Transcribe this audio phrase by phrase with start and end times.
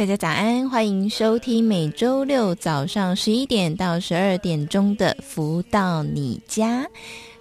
[0.00, 6.82] 大家早安，欢迎收听每周六早上十一点到十二点钟的《福到你家》。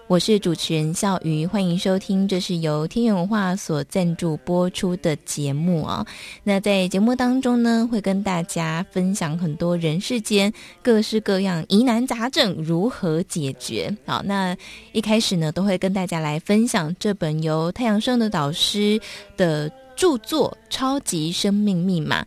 [0.08, 6.06] 我是主持人笑瑜，欢迎收听，这是由天元文化所赞助播出的节目啊。
[6.44, 10.52] 那在节目当中呢，会跟大家分享很多人世间
[10.84, 13.90] 各式各样疑难杂症如何解决。
[14.06, 14.54] 好，那
[14.92, 19.00] 一开始呢，都会跟大家来分享这本由太阳盛德导师
[19.38, 22.22] 的著作《超级生命密码》。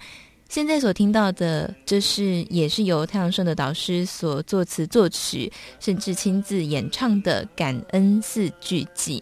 [0.52, 5.50] 现在所听到的，这是也是由太阳盛的导师所作词作曲，
[5.80, 9.18] 甚至亲自演唱的《感恩四句偈》。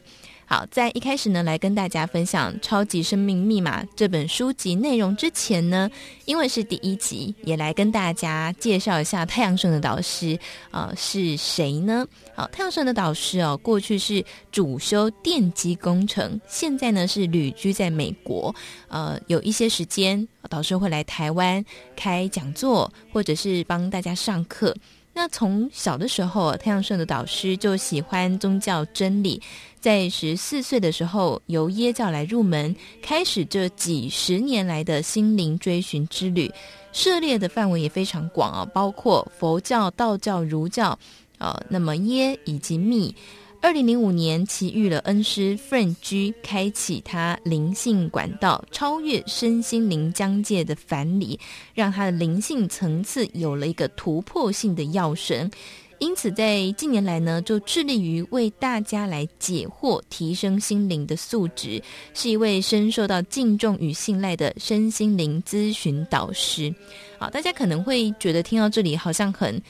[0.52, 5.88] 好，在一开始呢，来跟大家分享《超级生命密码》这本书籍内容之前呢，
[6.24, 10.36] 因为是第一集，也来跟大家介绍一下太阳神的导师
[10.72, 12.04] 啊、是谁呢？
[12.34, 18.52] 好，太阳神的导师哦，过去是主修电机工程，现在呢是旅居在美国，
[18.88, 24.74] 呃，有一些时间，导师会来台湾开讲座，或者是帮大家上课。
[25.20, 29.38] 那从小的时候，太阳顺的导师就喜欢宗教真理。
[29.78, 36.50] 在十四岁的时候，由耶教来入门，开始这几十年来的心灵追寻之旅，
[36.94, 40.98] 涉猎的范围也非常广啊，包括佛教、道教、儒教，
[41.36, 43.14] 呃，那么耶以及密。
[43.62, 51.38] 二零零五年，其遇了恩师 Frank G，开启他灵性管道，超越身心灵疆界的藩篱，
[51.74, 55.50] 让他的灵性层次有了一个突破性的跃升。
[55.98, 61.82] 因此，在近年来呢，就致力于为大家来解惑，提升心灵的素质，
[62.14, 66.74] 是一位深受到敬重与信赖的身心灵咨询导师。
[67.18, 69.60] 好，大家可能会觉得听到这里好像很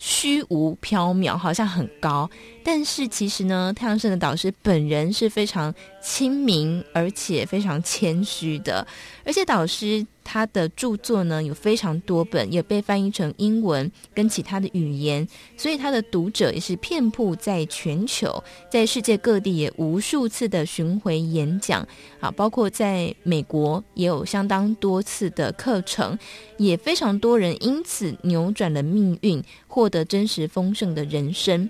[0.00, 2.28] 虚无缥缈，好像很高，
[2.62, 8.86] 但是其实呢，太阳神的导师本人是非常亲民，而且非常谦虚的，
[9.24, 10.06] 而且导师。
[10.22, 15.26] 他的著作呢，有非常多本，也被翻译成英文跟其他的语言，
[15.56, 21.84] 所以他的读者也是遍布在全球，在世界各地也无数次的巡回演讲
[22.20, 26.16] 啊，包括在美国也有相当多次的课程，
[26.58, 31.68] 也非常多人因此扭转了命运，获得真实丰盛的人生。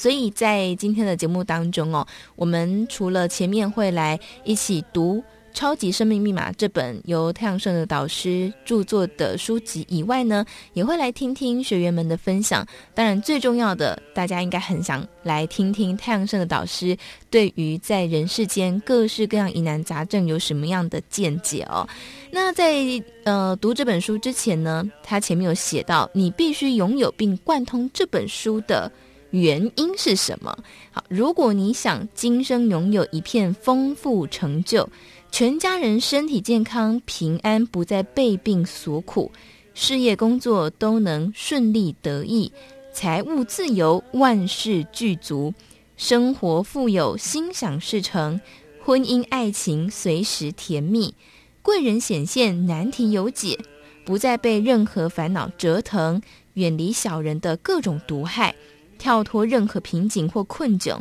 [0.00, 5.22] 所以在今天的节目当中哦，我们除了前面会来一起读。
[5.52, 12.64] 《超级生命密码》这本由太阳盛德导师著作的书籍以外呢，也会来听听学员们的分享。
[12.94, 16.96] 当然，最重要的，大家应该很想来听听太阳盛德导师
[17.30, 21.84] 对于在人世间各式各样疑难杂症有什么样的见解哦。
[22.30, 22.72] 那在
[23.24, 28.90] 呃读这本书之前呢，他前面有写到，你必须拥有并贯通这本书的
[29.30, 30.56] 原因是什么？
[30.90, 34.88] 好，如果你想今生拥有一片丰富成就。
[35.32, 39.30] 全家人身体健康、平安，不再被病所苦，
[39.74, 42.50] 事业工作都能顺利得意，
[42.92, 45.54] 财务自由，万事俱足，
[45.96, 48.40] 生活富有，心想事成，
[48.84, 51.14] 婚姻爱情随时甜蜜，
[51.62, 53.56] 贵人显现，难题有解，
[54.04, 56.20] 不再被任何烦恼折腾，
[56.54, 58.56] 远离小人的各种毒害，
[59.00, 61.00] 跳脱任何瓶颈或困窘，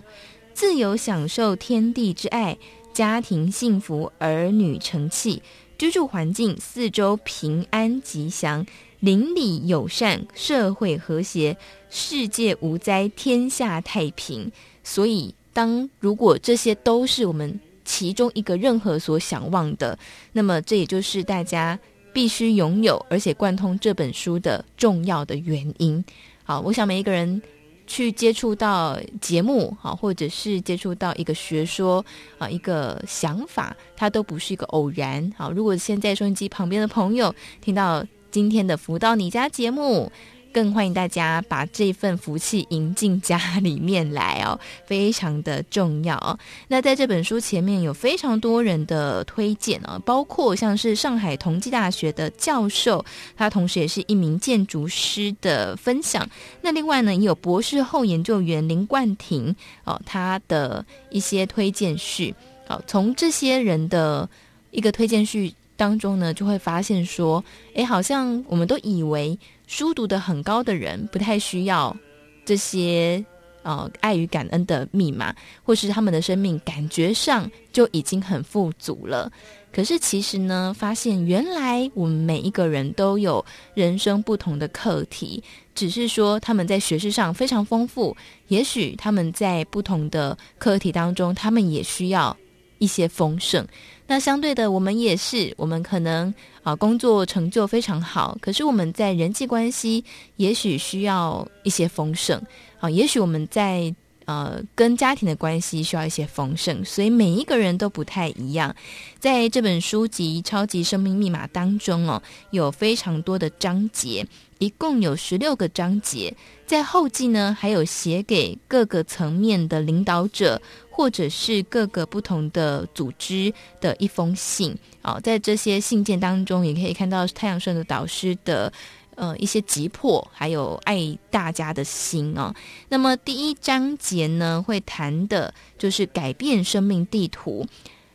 [0.54, 2.58] 自由享受天地之爱。
[2.92, 5.42] 家庭幸福，儿女成器，
[5.78, 8.66] 居住环境四周平安吉祥，
[9.00, 11.56] 邻里友善，社会和谐，
[11.90, 14.52] 世界无灾，天下太平。
[14.84, 19.98] 所以，当如果这些都是我们其中一个任何所想望的，
[20.34, 21.80] 那么这也就是大家
[22.12, 26.04] 必须拥有，而且贯通这本书的重要的原因。
[26.44, 27.42] 好，我想每一个人。
[27.90, 32.06] 去接触到节目，好，或者是接触到一个学说
[32.38, 35.34] 啊，一个想法，它都不是一个偶然。
[35.36, 40.12] 好，如果现在收音机旁边的朋友听到今天的福到你家节目，
[40.52, 46.38] 更欢迎大家把这份福气迎进家里面来哦， 非常的重要哦。
[46.68, 53.04] 那在这本书前面有非常多人的推荐哦，包括像是上海同济大学的教授，
[53.38, 56.28] 他同时也是一名建筑师的分享。
[56.62, 62.34] 那另外呢，也有博士后研究员林冠廷哦，他的一些推荐序。
[62.68, 64.28] 好，从这些人的
[64.72, 67.44] 一个推荐序当中呢，就会发现说，
[67.76, 69.38] 诶，好像我们都以为。
[69.70, 71.96] 书读得很高的人不太需要
[72.44, 73.24] 这些
[73.62, 79.32] 呃爱与感恩的密码，或是他们的生命感觉上就已经很富足了。
[79.72, 83.46] 可是其实呢，发现原来我们每一个人都有
[83.76, 85.44] 人生不同的课题，
[85.76, 88.18] 只是说他们在学识上非常丰富，
[88.48, 92.36] 也许他们在不同的课题当中，他们也需要
[92.80, 93.66] 一些丰盛。
[94.08, 96.34] 那相对的，我们也是，我们可能
[96.64, 100.04] 啊工作成就非常好，可是我们在人际关系
[100.38, 102.42] 也许需要一些丰盛
[102.80, 103.94] 啊，也许我们在
[104.26, 108.76] 呃跟家庭的关系需要一些丰盛，所以每一个人都不太一样。
[109.20, 114.26] 在这本书籍《超级生命密码》当中哦，有非常多的章节，
[114.60, 116.34] 一共有十六个章节，
[116.68, 120.62] 在后记呢还有写给各个层面的领导者。
[120.92, 128.70] 或者是各个不同的组织的一封信啊，在这些信件当中，也可以看到太阳盛德导师的
[129.16, 132.54] 呃一些急迫，还有爱大家的心啊。
[132.90, 137.66] 那么第一章节呢，会谈的就是改变生命地图。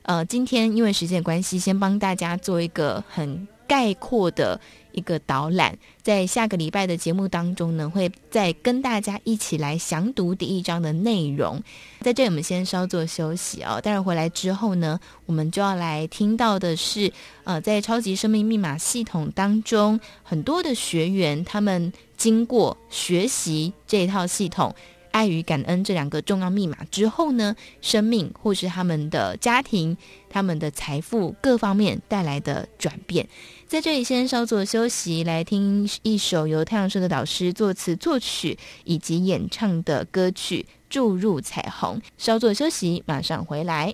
[0.03, 4.61] 呃，今天因为时间关系，先帮大家做一个很概括的。
[4.95, 11.63] 一个导览，在下个礼拜的节目当中呢，会再跟大家一起来详读第一章的内容。
[12.01, 13.81] 在这里，我们先稍作休息哦。
[13.81, 17.13] 待会回来之后呢，我们就要来听到的是，
[17.45, 24.75] 呃，在超级生命密码系统当中，很多的学员他们经过学习这套系统。
[25.11, 29.97] 爱与感恩这两个重要密码之后呢，生命或是他们的家庭、
[30.29, 33.29] 他们的财富各方面带来的转变，
[33.75, 41.99] 在这里先稍作休息，来听一首由太阳社的导师作词作曲以及演唱的歌曲《注入彩虹》。
[42.17, 43.93] 稍作休息，马上回来。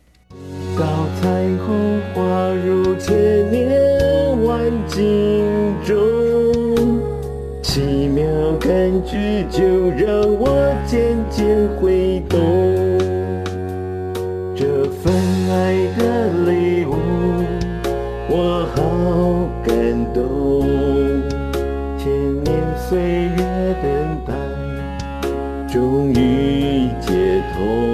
[0.78, 1.30] 到彩
[1.64, 2.20] 虹划
[2.62, 5.96] 入千年万景中。
[7.62, 8.22] 奇妙
[8.60, 8.70] 感
[9.06, 12.38] 觉就让我渐渐会懂，
[14.54, 15.10] 这份
[15.50, 16.69] 爱的礼
[22.90, 24.34] 岁月等待，
[25.72, 27.89] 终于解脱，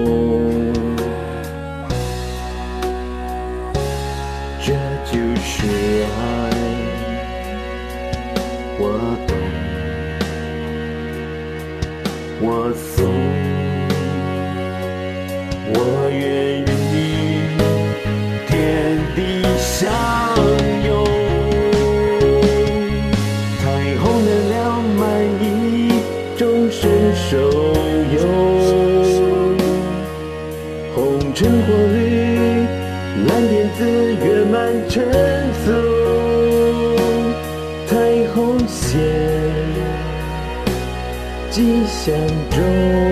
[42.06, 43.05] 吉祥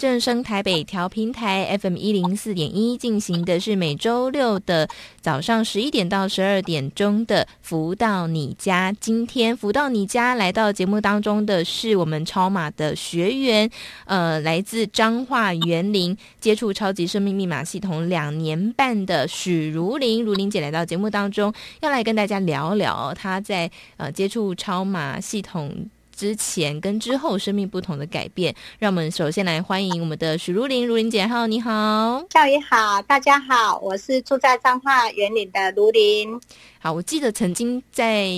[0.00, 4.88] 正声台北调频台 FM 一零四点一进行的是每周六的。
[5.20, 13.70] 早上十一点到十二点钟的福到你家，今天福到你家来到节目当中的是我们超马的学员，
[14.06, 21.52] 呃，来自彰化园林接触超级生命密码系统两年半的许如玲，如玲姐来到节目当中，
[21.82, 25.90] 要来跟大家聊聊她在呃接触超马系统。
[26.20, 36.38] 之前跟之后生命不同的改变，让我们首先来欢迎我们的许如林，如林姐，好，你好，少爷好，大家好，我是住在彰化园林的如林。
[36.78, 38.28] 好，我记得曾经在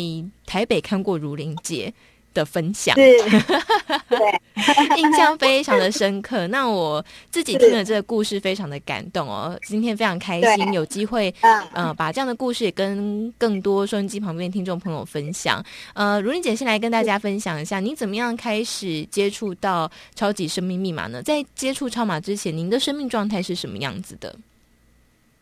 [0.46, 1.92] 台北看过如林姐。
[2.32, 3.16] 的分享， 对，
[4.96, 6.46] 印象非常的深刻。
[6.52, 9.58] 那我自己听了这个故事，非常的感动哦。
[9.66, 11.34] 今天非常开心，有机会，
[11.72, 15.64] 呃，把这样的故事也跟更多收音机旁边的听众朋友分享。
[15.94, 21.22] 呃，如玲姐先来跟大家分享一下，您怎么样开始接触到超级生命密码呢？
[21.22, 24.34] 在接触超码之前，您的生命状态是什么样子的？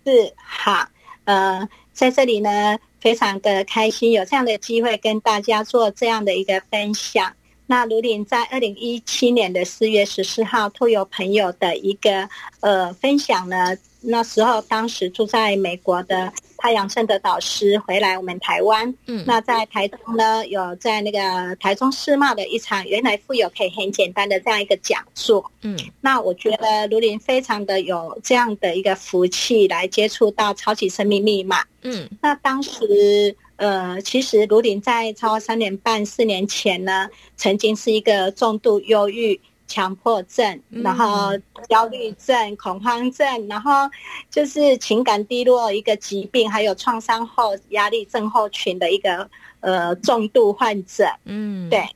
[0.04, 0.88] 是好，
[1.24, 2.78] 呃，在这里呢。
[3.00, 7.32] 非常的开心有这样的机会跟大家做这样的一个分享。
[7.66, 12.28] 那卢林在二零一七年的四月十四号，托有朋友的一个
[12.60, 33.34] 呃分享呢，那时候当时住在美国的太阳盛德导师回来我们台湾，嗯，那在台中呢，有在那个台中世贸的一场原来富有可以很简单的这样一个讲座，嗯，那我觉得卢林非常的有这样的一个福气来接触到超级生命密码，嗯，那当时。
[33.60, 39.38] 呃，其实卢林在超过三年半、四年前呢，曾经是一个重度忧郁、
[39.70, 41.30] 强迫症，然后
[41.68, 43.88] 焦虑症、恐慌症，然后
[44.28, 51.06] 就是情感低落一个疾病，还有创伤后压力症候群的一个呃重度患者。
[51.24, 51.88] 嗯，对。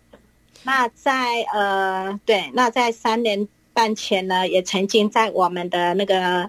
[0.63, 6.49] 那在呃，对，那在三年半前呢，也曾经在我们的那个。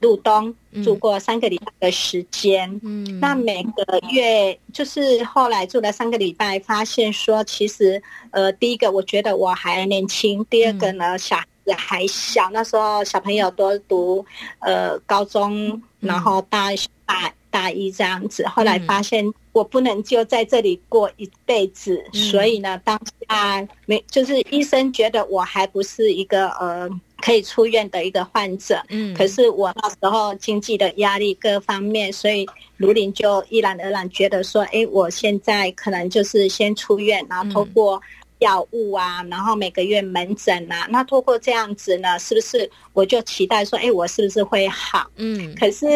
[0.00, 14.24] 入冬住过三个礼拜的时间，嗯，那每个月就是后来住了三个礼拜，发现说其实，呃，第一个我觉得我还年轻，第二个呢小孩子还小，那时候小朋友都读
[14.58, 16.68] 呃高中，然后大
[17.06, 26.90] 大大一这样子，后来发现我不能就在这里过一辈子，所以呢，当下没就是医生觉得我还不是一个呃。
[27.22, 32.46] 可以出院的一个患者，嗯，可是我那时候经济的压力各方面，所以
[32.76, 38.00] 卢林就毅然而然觉得说，哎，我现在可能就是先出院，然后通过
[38.40, 45.10] 药物啊，然后每个月门诊啊，那通过这样子呢，是不是我就期待说，哎，我是不是会好？
[45.16, 45.86] 嗯，可是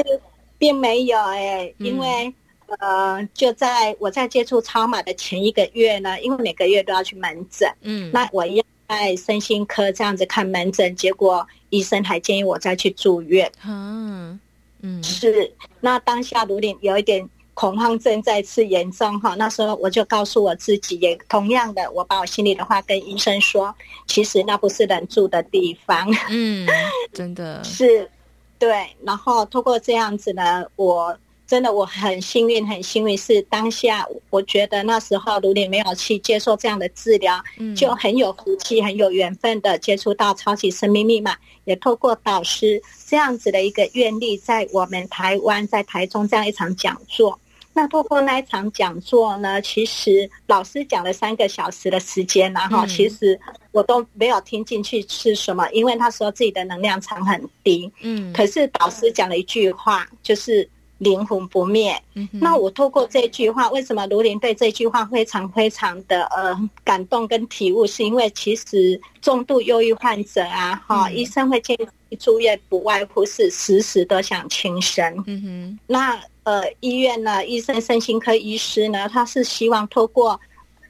[0.56, 2.32] 并没有哎，因为
[2.78, 8.64] 呃，就在我在接触超马的前一个月呢，因为每个月都要去门诊，嗯，那我一。
[8.90, 13.48] 在身心科这样子看门诊，结果医生还建议我再去住院。
[13.64, 14.40] 嗯
[14.80, 15.52] 嗯，是。
[15.78, 23.72] 那当下如林有一点恐慌症再次严重哈，那时候我就告诉我自己，也同样的，我把我心里的话跟医生说，
[24.08, 26.12] 其实那不是人住的地方。
[26.28, 26.68] 嗯，
[27.12, 28.10] 真的 是，
[28.58, 28.88] 对。
[29.04, 31.16] 然后通过这样子呢，我。
[31.50, 47.36] 真的，我很幸运，很幸运是当下，我觉得那时候如林没有去接受这样的治疗，嗯，就很有福气，很有缘分的接触到超级生命密码，也透过导师这样子的一个愿力，在我们台湾，在台中这样一场讲座。
[47.72, 53.36] 那透过那一场讲座呢，其实老师讲了三个小时的时间，然后其实
[53.72, 60.68] 我都没有听进去是什么，因为他说自己的能量场很低，嗯，可是导师讲了一句话，就是。
[61.00, 62.00] 灵魂不灭。
[62.30, 66.54] 那我透过这句话，为什么卢林对这句话非常非常的呃
[66.84, 67.86] 感动跟体悟？
[67.86, 71.74] 是因为其实重度忧郁患者啊，哈、嗯，医生会建
[72.10, 75.24] 议住院，不外乎是时时都想轻生。
[75.26, 75.78] 嗯哼。
[75.86, 80.38] 那呃，医院呢，医生、身心科医师呢，他是希望透过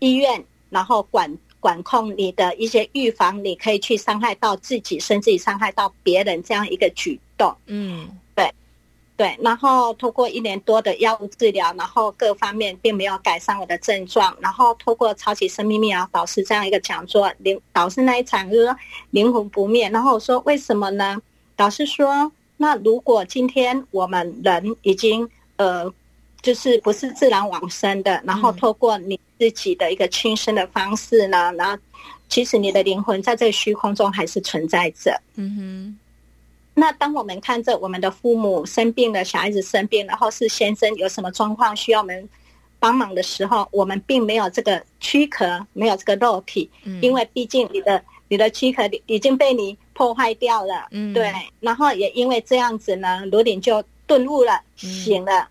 [0.01, 7.55] 医院，然后管管控你的一些预防，你可以去伤害到自己，甚至于伤害到别人这样一个举动。
[7.67, 8.09] 嗯。
[9.21, 14.35] 对，然后通过一年多的药物治疗，然后各方面并没有改善我的症状。
[14.41, 18.75] 然后通过超级生命密码导师这样一个讲座，灵导师那一场就是说
[19.11, 19.91] 灵魂不灭。
[19.91, 21.21] 然后我说为什么呢？
[21.55, 25.93] 导师说，那如果今天我们人已经呃，
[26.41, 31.77] 就是不是自然往生的，然后透过你自己的一个轻生的方式呢，然后
[32.31, 35.21] 其实你的灵魂在这虚空中还是存在着。
[35.35, 35.99] 嗯哼。
[36.81, 42.27] 那当我们看着我们的父母生病了，小孩子生病，然后是先生有什么状况需要我们
[42.79, 45.45] 帮忙的时候，我们并没有这个躯壳，
[45.75, 46.71] 没有这个肉体，
[47.03, 51.31] 因为毕竟你的你的躯壳已经被你破坏掉了，嗯，对。
[51.61, 55.47] 然后也因为这样子呢，卢林就顿悟了，醒了。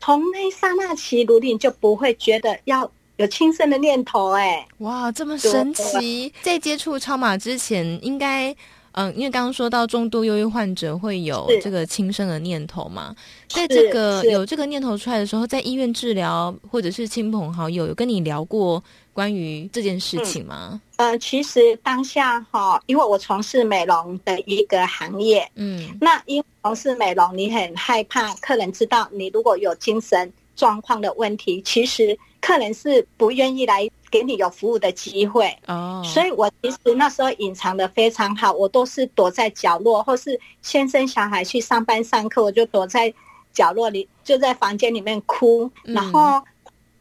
[0.00, 4.32] 从那一刹那起，卢林就不会觉得要有轻生的念头。
[4.32, 6.30] 哎，哇，这么神奇！
[6.42, 8.54] 在接触超马之前，应该。
[8.96, 13.14] 嗯，因为刚刚说到重度忧郁患者会有这个轻生的念头嘛，
[13.48, 18.82] 在这个有这个念头出来的时候，在医院治疗或者是亲朋好友有跟你聊过
[19.12, 20.80] 关于这件事情吗？
[20.98, 33.90] 嗯，呃，其实当下哈，因为我从事美容的一个行业，嗯，那因为从事美容，你很害怕客人知道你如果有精神状况的问题，其实客人是不愿意来。
[34.14, 35.46] 给你有服务的机会。
[35.66, 36.06] 哦，oh.
[36.06, 43.12] 所以我其实那时候隐藏的非常好，我都是躲在角落，或是先生小孩去上班上课，我就躲在
[43.52, 46.40] 角落里，就在房间里面哭，然后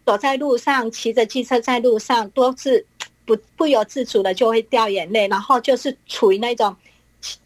[0.04, 2.84] 躲在路上骑着机车在路上，都是
[3.26, 6.76] 不不由自主的就会掉眼泪，然后就是处于那种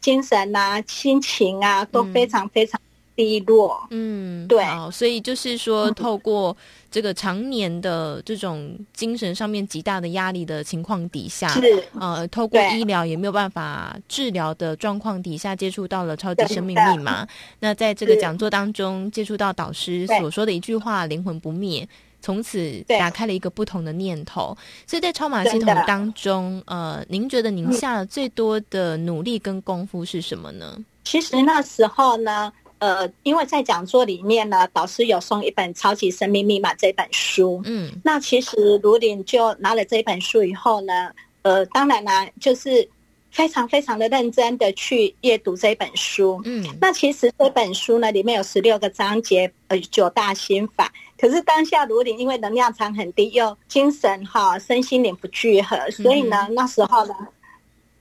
[0.00, 2.80] 精神啊、心情啊都非常非常
[3.14, 3.86] 低落。
[3.90, 6.56] 嗯，对，所以就是说，透过
[6.90, 17.26] 这个常年的这种精神上面极大的压力的情况底下，是呃，透过医疗也没有办法治疗的状况底下，接触到了超级生命密码。
[17.60, 21.88] 那在这个讲座当中，接触到导师所说的一句话：“灵魂不灭。”
[22.20, 24.56] 从此打开了一个不同的念头，
[24.88, 30.76] 所以在超马系统当中，呃，您觉得您下了最多的努力跟功夫是什么呢？
[31.04, 41.10] 其实那时候呢，呃，因为在讲座里面呢，导师有送一本《超级生命密码》这本书，嗯，那其实卢林就拿了这本书以后呢，
[41.42, 42.88] 呃，当然啦，就是
[43.30, 50.92] 非常非常的认真的去阅读这本书，嗯，那其实这本书呢，里面有十六个章节，呃，九大心法。
[51.20, 57.14] 可是当下卢林因为能量场很低，又精神哈身心灵不聚合，所以呢，那时候呢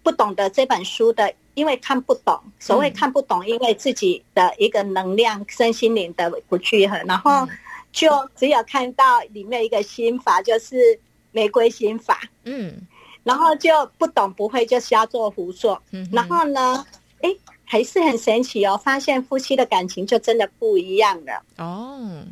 [0.03, 2.39] 不懂得这本书的，因为看不懂。
[2.59, 7.47] 所谓看不懂，因为自己的一个能量身心灵的不聚合，然后
[7.91, 10.99] 就只有看到里面一个心法，就是
[11.31, 12.21] 玫瑰心法。
[12.43, 12.79] 嗯，
[13.23, 15.81] 然后就不懂不会就瞎做胡做。
[15.89, 16.85] 嗯，然后呢，
[17.21, 17.35] 哎，
[17.65, 21.43] 还是很神奇哦，发现夫妻的感情就真的不一样了。
[21.57, 22.23] 哦。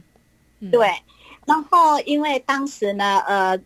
[0.72, 0.88] 对，
[1.48, 3.60] 然后因为当时呢，呃。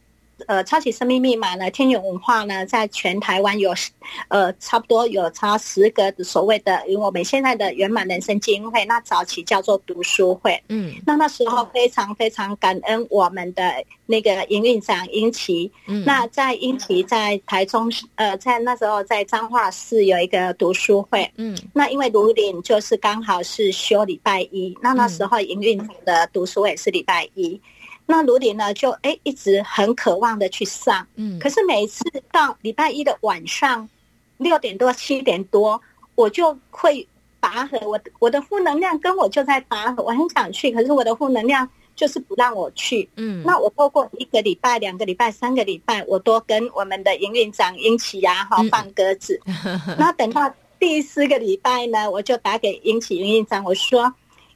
[0.48, 1.70] 呃，超级生命密码呢？
[1.72, 3.74] 天元文化呢，在全台湾有，
[4.30, 10.62] 呃，差不多有差十个所谓的，因为我们现在的圆满人生基金会，那早期叫做读书会。
[10.70, 13.72] 嗯，那那时候非常非常感恩我们的
[14.06, 15.72] 那个营运长英奇。
[15.88, 21.30] 嗯，那在英奇在台中，呃，在那时候在彰化市有一个读书会。
[21.36, 27.60] 嗯，那因为卢岭就是刚好是休礼拜一，那那时候营运长的读书会是礼拜一。
[28.12, 33.88] 那卢林呢，就哎一直很渴望的去上，嗯，可是每次到礼拜一的晚上
[34.38, 35.80] 六点多七点多，
[36.16, 37.08] 我就会
[37.40, 49.40] 拔河，我我的负能量跟我就在拔河，我很想去，可是我的负能量就是不让我去，嗯，那我透过一个礼拜、两个礼拜、三个礼拜，我都跟我们的营运长英奇呀哈放鸽子，
[50.00, 54.12] 那等到第四个礼拜呢，我就打给英奇营运长，我说。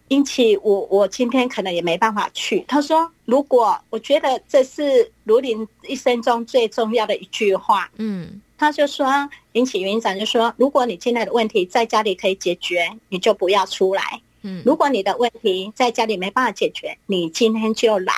[0.10, 2.64] 因此，我我今天可能也没办法去。
[2.68, 9.08] 他说：“如果我觉得这是卢林一生中最重要的一句话，嗯，他就说，
[9.54, 14.22] 引起园长就说，如果你现在的问题在家里可以解决，你就不要出来。
[14.44, 18.14] 嗯，如果你的问题在家里没办法解决，你今天就来。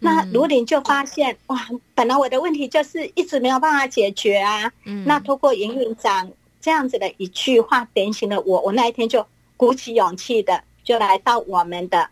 [0.00, 4.72] 那卢林就发现，哇，本来我的问题就是一直没有办法解决啊。
[4.84, 6.28] 嗯，那通过营运长
[6.60, 9.24] 这样子的一句话点醒了我，我那一天就
[9.56, 12.08] 鼓起勇气的。”就来到我们的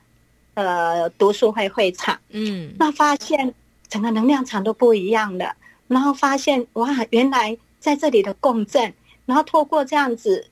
[0.55, 3.55] 呃读书会会场，嗯，那发现
[3.89, 5.55] 整个能量场都不一样了，
[5.87, 8.93] 然后发现哇，原来在这里的共振，
[9.27, 10.47] 然后透过这样子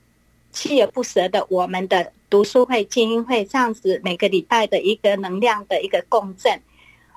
[0.53, 6.61] 锲而不舍的我们的读书会、精英会这样子每个礼拜的一个能量的一个共振，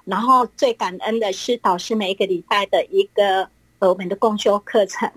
[0.05, 5.09] 然后最感恩的是导师每一个礼拜的一个我们的共修课程，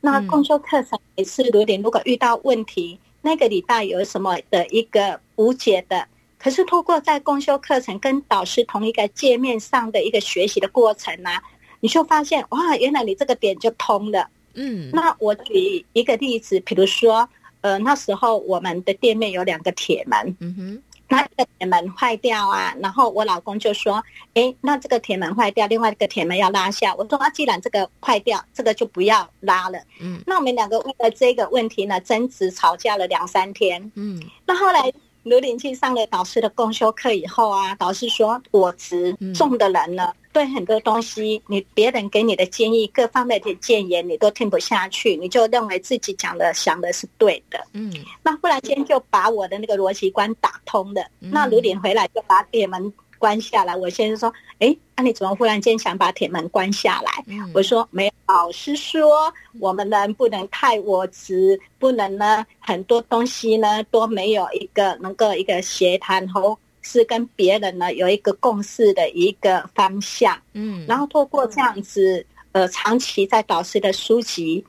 [0.00, 2.98] 那共修课程也是如点，如果遇到问题。
[3.22, 6.06] 那个礼拜有什么的一个无解的，
[6.38, 11.42] 可是通过在公修课程跟导师同一个界面上的一个学习的过程呢、啊，
[11.80, 14.28] 你就发现哇，原来你这个点就通了。
[14.52, 17.26] 嗯，那我举一个例子，比如说，
[17.62, 20.36] 呃，那时候我们的店面有两个铁门。
[20.40, 20.82] 嗯哼。
[21.12, 24.00] 那个铁门坏掉啊，然后我老公就说
[24.34, 33.90] ：“哎，那这个铁门坏掉，另外一个铁门要拉下。”我说：“啊，既然这个坏掉，这个就不要拉了。”嗯，那我们两个为了这个问题呢，争执吵架了两三天。
[33.96, 40.04] 嗯，那后来卢林去上了导师的共修课以后啊，导师说：“我执重的人呢。
[40.06, 47.58] 嗯”对很多东西，你别人给你的建议，各方面的建言，你都听不下去，你就认为自己讲的、想的是对的。
[47.72, 51.02] 嗯，那忽然间就把我的那个逻辑观打通了。
[51.20, 53.76] 嗯、那卢林回来就把铁门关下来。
[53.76, 74.64] 我先生说：“哎，那、啊、你怎么忽然间想把铁门关下来？”嗯、我说：“没有，老师说我们人不能太我执，不能呢很多东西呢都没有一个能够一个协谈和。”是跟别人呢有一个共识的一个方向，嗯，然后透过这样子，呃，长期在导师的书籍，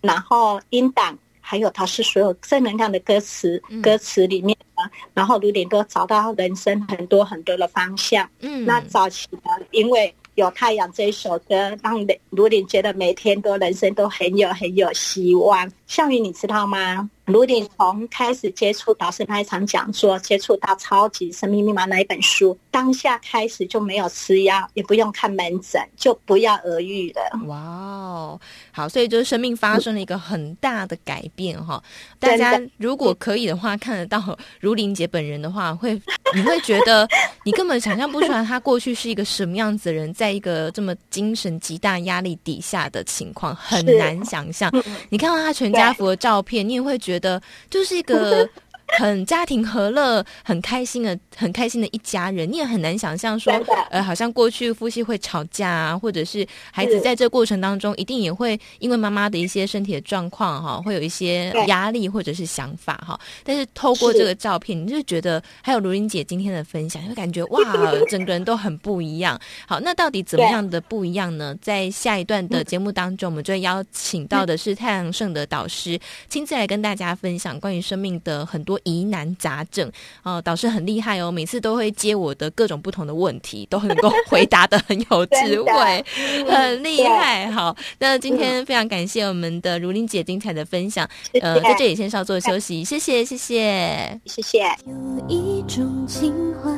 [0.00, 15.70] 然后音档，还有导师所有正能量的歌词，歌词里面呢，然后卢林都找到人生很多很多的方向，嗯，那早期呢，因为有太阳这一首歌，让卢顶觉得每天都人生都很有很有希望。
[15.86, 17.10] 项羽，你知道吗？
[17.28, 27.46] 如玲从开始接触导师那一场讲座，接触到《超级生命密码》那一本书，当下开始就没有吃药，也不用看门诊，就不药而愈了。
[27.46, 28.40] 哇哦，
[28.72, 31.82] 好，所以就是生命发生了一个很大的改变哈。
[32.18, 35.92] 大家如果可以的话，看得到如玲姐本人的话，会
[36.34, 37.06] 你会觉得
[37.44, 44.72] 你根本想象不出来她过去是一个什么样子的人，在一个这么精神极大压力底下的情况，很难想象。
[45.10, 47.17] 你看到她全家福的照片，你也会觉得。
[47.18, 48.48] 的就是一个
[48.96, 52.50] 很家庭和乐、很开心的、很开心的一家人。
[52.50, 53.52] 你也很难想象说，
[53.90, 63.18] 呃，好像过去夫妻会吵架啊，或者是孩子在这过程当中，一定也会因为妈妈的一些身体的状况哈，会有一些压力或者是想法哈。
[63.44, 67.60] 但是透过这个照片，你就觉得还有卢玲姐今天的分享，就感觉哇，
[68.08, 69.38] 整个人都很不一样。
[69.66, 71.54] 好，那到底怎么样的不一样呢？
[71.60, 75.98] 在下一段的节目当中，我们就会邀请到的是太阳盛德导师
[76.28, 79.90] 亲自来跟大家分享关于生命的很多疑难杂症
[80.22, 86.04] 哦，导师很厉害哦，每次都会接我的各种不同的问题，都能够回答的很有智慧，
[86.48, 87.50] 很厉害。
[87.50, 91.08] 好，那今天非常感谢我们的如林姐精彩的分享，
[91.40, 94.60] 呃，在这里先稍作休息，谢谢，谢谢，谢谢。
[94.86, 96.70] 有一种情怀，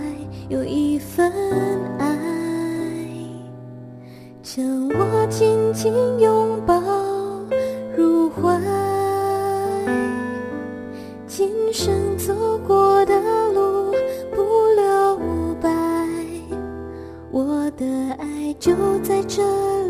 [0.48, 1.30] 有一份
[1.98, 2.06] 爱，
[4.42, 6.80] 将我紧紧拥抱
[7.96, 8.89] 入怀。
[11.32, 12.34] 今生走
[12.66, 13.14] 过的
[13.52, 13.92] 路
[14.34, 14.42] 不
[14.74, 15.16] 留
[15.60, 15.70] 白，
[17.30, 17.86] 我的
[18.18, 18.72] 爱就
[19.04, 19.40] 在这
[19.84, 19.89] 里。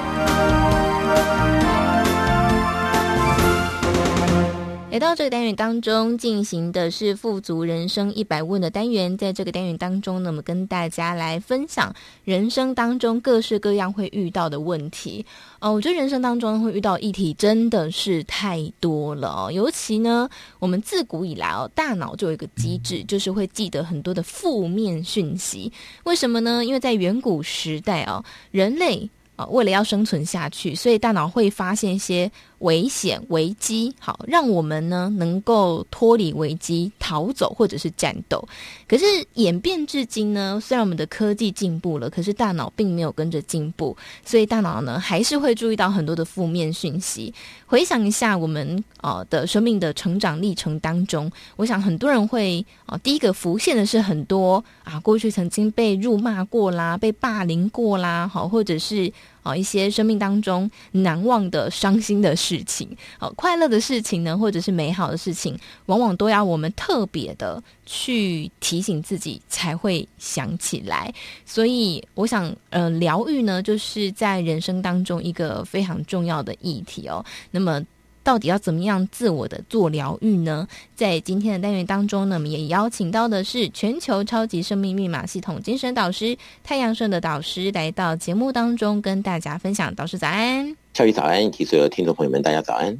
[5.01, 9.17] 到这个单元当中，进行的是“富足人生一百问”的单元。
[9.17, 11.91] 在这个单元当中呢，我们跟大家来分享
[12.23, 15.25] 人生当中各式各样会遇到的问题。
[15.59, 19.51] 哦，我觉得人生当中会遇到议题真的是太多了哦。
[19.51, 25.73] 尤其呢，我们自古以来哦，大脑就有一个机制，就是会记得很多的负面讯息。
[26.03, 26.63] 为什么呢？
[26.63, 32.31] 因为在远古时代哦，人类啊，为了要生存下去，所以大脑会发现一些。
[32.61, 38.43] 危险危机，好，让我们呢能够脱离危机，逃走或者是战斗。
[38.87, 43.95] 可是演变至今呢，虽然我们的科技进步了，可是大脑并没有跟着进步，
[44.25, 47.33] 所以大脑呢还是会注意到很多的负面讯息。
[47.65, 59.11] 回想一下我们啊的生命的成长历程当中，我想很多人会啊第一个浮现的是很多啊过去曾经被辱骂过啦，被霸凌过啦，好，或者是
[59.43, 62.63] 啊一些生命当中难忘的伤心的事。
[62.63, 71.13] 情，好，快乐的事情呢，或者是美好的事情，往往都要我们特别的去提醒自己，才会想起来。
[71.45, 77.25] 所以，我想，呃，疗愈呢，就是在人生当中一个非常重要的议题哦。
[77.49, 77.81] 那么，
[78.23, 80.67] 到底要怎么样自我的做疗愈呢？
[80.95, 89.93] 在今天的单元当中呢，我们也邀请到的是全球超级生命密码系统精神导师太阳顺的导师来到节目当中跟大家分享。
[89.95, 92.97] 导师早安，小雨早安，以及所有听众朋友们，大家早安。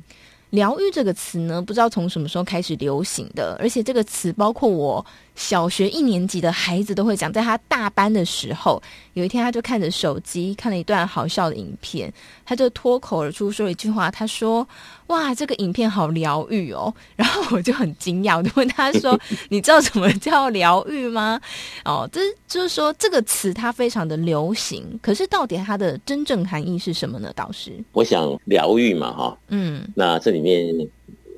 [0.50, 7.32] 疗愈这个词呢，不知道从什么时候开始流行的，而且这个词包括我小学一年级的孩子都会讲。
[7.32, 12.12] 在他大班的时候，有一天他就看着手机看了一段好笑的影片，
[12.44, 14.68] 他就脱口而出说了一句话，他说
[15.12, 21.40] ：“哇，这个影片好疗愈哦。”然后我就很惊讶，我就问他说： “你知道什么叫疗愈吗？”
[21.86, 27.32] 哦，这就是说这个词它非常的流行，可是到底它的真正含义是什么呢？
[27.34, 30.42] 导师，我想疗愈嘛，哈，嗯，那这里。
[30.42, 30.90] 里面，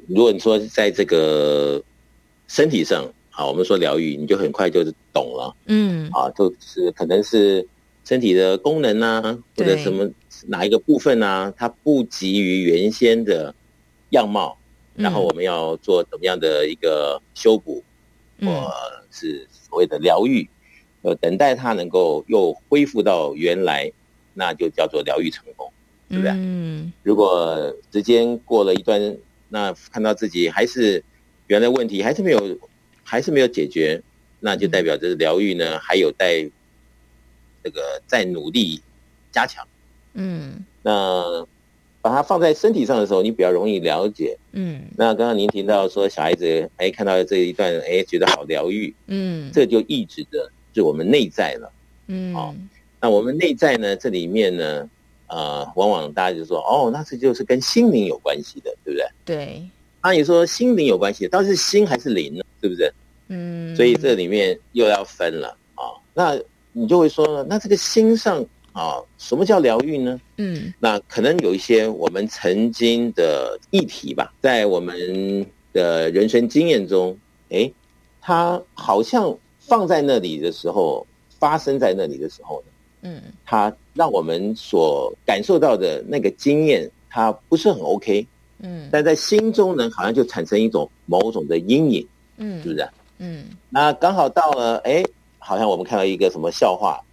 [0.08, 1.84] 如果你说在这个
[2.48, 4.82] 身体上，好，我们说疗愈，你就很快就
[5.12, 7.68] 懂了，嗯，啊，就是可能是
[8.06, 10.10] 身体的功能啊，或者什么
[10.48, 13.54] 哪一个部分啊，它不及于原先的
[14.14, 14.58] 样貌，
[14.96, 17.84] 然后我们要做怎么样的一个修补，
[18.42, 18.74] 或
[19.12, 20.50] 是所谓的疗愈，
[21.04, 23.92] 呃，等待它能够又恢复到原来，
[24.34, 25.70] 那就叫做疗愈成功。
[26.10, 26.32] 对不对？
[26.36, 29.18] 嗯，如果时间过了一段，
[29.50, 31.04] 那看到自己还是
[31.48, 32.60] 原来问题还是没有，
[33.04, 34.00] 还是没有解决，
[34.40, 36.48] 那就代表着疗愈呢还有待
[37.64, 38.80] 这个再努力
[39.32, 39.66] 加强。
[40.14, 41.48] 嗯，那
[42.04, 44.38] 把它放在身体上的时候，你比较容易了解。
[44.52, 51.72] 嗯，那刚刚您提到说小孩子哎看到这一段哎觉得好疗愈，嗯，这就意指的是我们内在了。
[52.06, 52.54] 嗯，好，
[53.02, 54.88] 那我们内在呢这里面呢。
[55.28, 59.08] 呃，往往大家就说，哦，那这就是跟心灵有关系的，对不对？
[59.26, 59.64] 对。
[60.04, 62.44] 那你说心灵有关系，到底是心还是灵呢？
[62.62, 62.94] 是不是？
[63.30, 63.76] 嗯。
[63.76, 65.90] 所以这里面又要分了啊。
[66.14, 66.40] 那
[66.72, 70.20] 你就会说，那这个心上啊，什么叫疗愈呢？
[70.38, 70.74] 嗯。
[70.80, 77.18] 那可能有一些我们曾经的议题吧，在我们的人生经验中，
[77.50, 77.72] 哎，
[78.20, 81.08] 它好像放在那里的时候，
[81.40, 82.72] 发生在那里的时候呢。
[83.06, 88.26] 嗯，它让我们所感受到的那个经验，它不是很 OK。
[88.60, 92.08] 嗯，但在心中呢，好像就产生一种某种的阴影。
[92.38, 92.90] 嗯，是不是？
[93.20, 95.04] 嗯，那刚好到了，哎，
[95.38, 97.00] 好像我们看到一个什么笑话，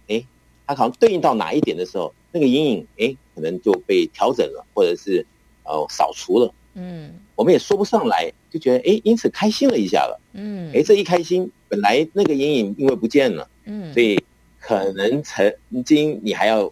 [0.73, 5.25] 它好像对应到哪一点的时候，那个阴影，哎，可能就被调整了，或者是
[5.63, 6.53] 呃扫除了。
[6.73, 10.19] 嗯，我们也说不上来，就觉得哎，因此开心了一下了。
[10.33, 14.17] 嗯，哎，这一开心，本来那个阴影因为不见了，嗯，所以。
[14.63, 15.51] 可能曾
[15.83, 16.71] 经你还要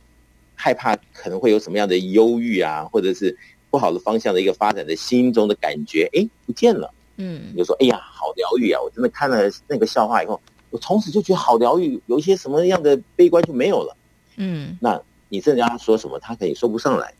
[0.53, 3.35] 害怕，可能会有什么样的忧郁啊，或者是
[3.71, 6.93] 不好的方向的一个发展的心中的感觉，哎，不见了。
[7.17, 8.79] 嗯，你就说，哎呀，好疗愈啊！
[8.79, 13.97] 我真的看了那个笑话以后，我从此就觉得好疗愈，有一些什么样的悲观就没有了。
[14.37, 17.13] 嗯，那你这人家说什么，他可以说不上来。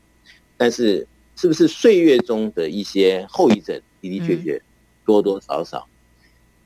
[0.57, 4.61] 但是，是不是岁月中的一些后遗症，的的确确
[5.05, 5.87] 多多少少？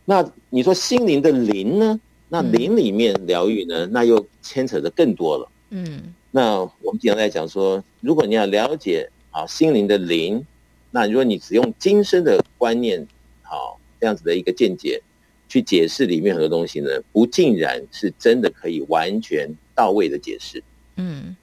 [0.06, 2.00] 那你说心灵的灵呢？
[2.28, 3.86] 那灵里面疗愈呢？
[3.86, 5.50] 那又牵扯的更多了。
[5.70, 10.44] 嗯，那我们经常在讲说，如果你要了解啊心灵的灵，
[10.90, 13.08] 那如果你只用今生的观念，
[13.44, 15.02] 好这样子的一个见解
[15.54, 20.64] 去解释里面很多东西呢，不尽然是真的可以完全到位的解释。
[20.96, 21.36] 嗯，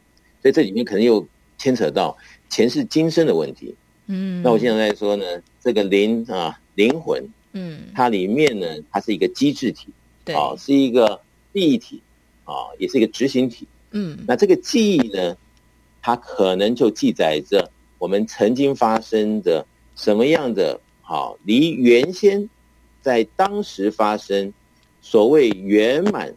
[0.43, 1.25] 所以这里面可能又
[1.59, 2.19] 牵扯到
[2.49, 3.73] 前世今生的问题。
[4.09, 5.25] 嗯，那我现在在说呢，
[5.63, 9.87] 这个灵啊灵魂，嗯，它里面呢，它是一个机制体。
[10.35, 11.21] 啊，是一个
[11.53, 12.01] 记忆体，
[12.45, 13.67] 啊，也是一个执行体。
[13.93, 15.37] 嗯，那这个记忆呢，
[16.03, 22.49] 它可能就记载着我们曾经发生的什么样的，好，离原先
[23.01, 24.53] 在当时发生
[25.01, 26.35] 所谓圆满。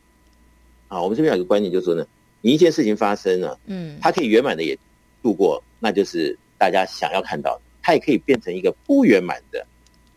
[0.88, 2.06] 啊，我们这边有个观念，就是说呢，
[2.42, 4.78] 你一件事情发生了，嗯，它可以圆满的也
[5.22, 9.66] 度过，那就是大家想要看到的；它也可以变成一个不圆满的，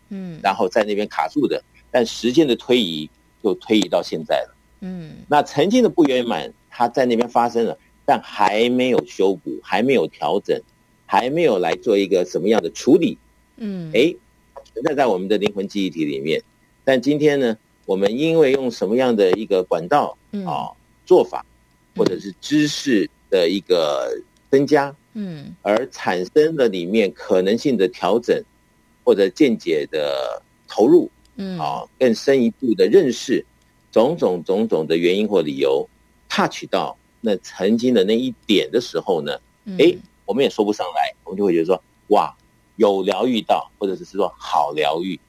[0.09, 1.63] 嗯，然后在那边卡住的。
[1.91, 3.09] 但时间的推移。
[3.43, 10.59] 就推移到现在了，嗯，那曾经的不圆满，它在那边发生了，但还没有修补，还没有调整，
[11.05, 13.17] 还没有来做一个什么样的处理，
[13.57, 14.13] 嗯，哎，
[14.77, 16.39] 存在在我们的灵魂记忆体里面。
[16.83, 20.69] 但今天呢，我们因为用什么样的一个管道啊
[21.03, 21.43] 做法，
[21.95, 24.15] 或者是知识的一个
[24.51, 28.39] 增加，嗯，而产生了里面可能性的调整
[29.03, 31.09] 或者见解的投入。
[31.37, 33.43] 嗯，啊，更深一步的认识，
[33.91, 35.87] 种种种种的原因或理由
[36.29, 39.33] ，touch 到那曾经的那一点的时候呢，
[39.79, 42.35] 哎、嗯，我们也说不上来，我们就会觉得说，哇，
[42.77, 45.19] 有疗愈到，或者是说好疗愈，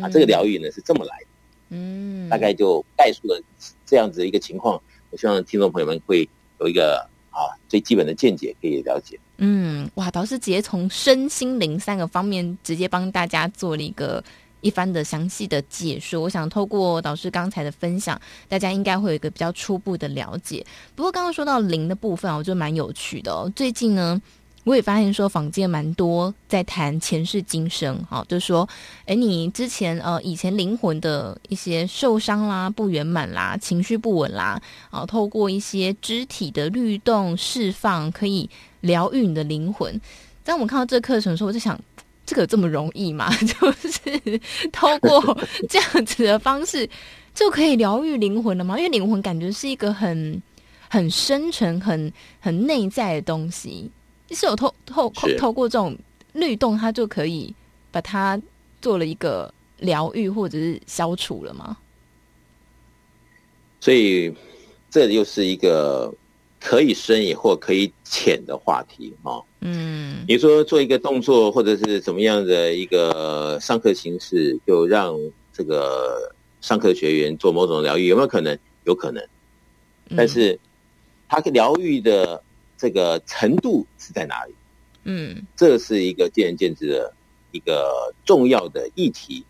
[0.00, 1.26] 啊，这个疗愈呢是这么来的，
[1.68, 3.40] 嗯，大概就概述了
[3.84, 9.20] 这样子的一个情况，我希望听众朋友们会有一个啊最基本的见解可以了解。
[9.36, 14.24] 嗯，哇，导师直接从身心灵三个方面直接帮大家做了一个。
[14.64, 18.16] 一番的详细的解说，我想透过导师刚才的分享，
[18.48, 20.64] 大家应该会有一个比较初步的了解。
[20.94, 23.52] 不过刚刚说到灵的部分，我觉得蛮有趣的哦。
[23.56, 24.22] 最近呢，
[24.64, 28.68] 我也发现说，坊间蛮多在谈前世今生，哈，就是说，
[29.06, 38.48] 哎，你之前呃以前灵魂的一些受伤啦、不圆满啦、情绪不稳啦，啊，透过一些肢体的律动释放，可以
[38.80, 40.00] 疗愈你的灵魂。
[40.44, 41.76] 当我们看到这个课程的时候，我就想，
[42.24, 43.34] 这个这么容易吗？
[43.42, 45.36] 就是透过
[45.68, 46.88] 这样子的方式
[47.34, 48.78] 就可以疗愈灵魂了吗？
[48.78, 50.40] 因为灵魂感觉是一个很
[50.88, 53.90] 很深沉、很很内在的东西。
[54.34, 55.96] 是有透透透过这种
[56.32, 57.54] 律动，它就可以
[57.90, 58.40] 把它
[58.80, 61.76] 做了一个疗愈或者是消除了吗？
[63.80, 64.32] 所以
[64.90, 66.12] 这又是一个
[66.60, 69.40] 可以深也或可以浅的话题啊。
[69.60, 75.18] 嗯，你说做一个动作或者是怎么样的一个上课形式，就让
[75.52, 78.58] 这个上课学员做某种疗愈，有没有可能？
[78.84, 79.24] 有可能，
[80.16, 80.58] 但是
[81.28, 82.42] 他疗愈的。
[82.82, 84.54] 这个程度是在哪里？
[85.04, 87.14] 嗯，这是一个见仁见智的
[87.52, 89.44] 一个重要的议题。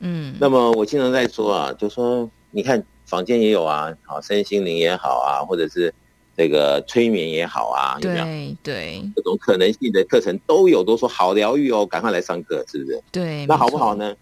[0.00, 5.94] 嗯，那么我经常在说啊，就说你看坊间也有啊，好身心灵也好啊，或者是
[6.36, 8.24] 这个催眠也好啊，有没有？
[8.26, 13.02] 对对，各种可能性的课程都有，都说好疗愈哦，赶快来上课，是不是？
[13.10, 14.14] 对，那好不好呢？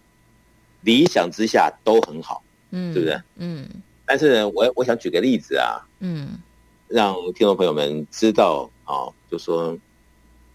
[0.79, 2.41] 理想之下都很好，
[2.71, 3.21] 嗯，是不是？
[3.35, 3.67] 嗯，
[4.05, 6.39] 但是呢，我我想举个例子啊，嗯。
[6.87, 9.77] 让听众朋友们知道啊，就说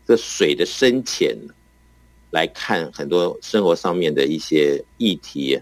[0.06, 1.36] 这水的深浅
[2.30, 5.60] 来看很多生活上面的一些议题，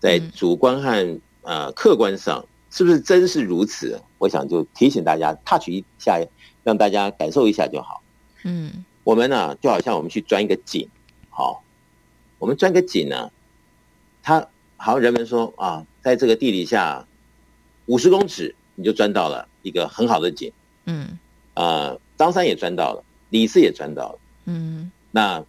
[0.00, 4.00] 在主观和呃客观上是不是真是如此？
[4.18, 6.20] 我想就提醒大家，touch 一下，
[6.64, 8.02] 让大家感受一下就好。
[8.42, 10.88] 嗯，我们呢就好像我们去钻一个井，
[11.30, 11.62] 好，
[12.38, 13.30] 我们钻个井呢，
[14.22, 17.06] 它好像人们说啊，在这个地底下
[17.86, 19.46] 五十公尺你就钻到了。
[19.62, 20.52] 一个很好的解，
[20.86, 21.18] 嗯，
[21.54, 25.44] 啊，张三也钻到了，李四也钻到了，嗯，那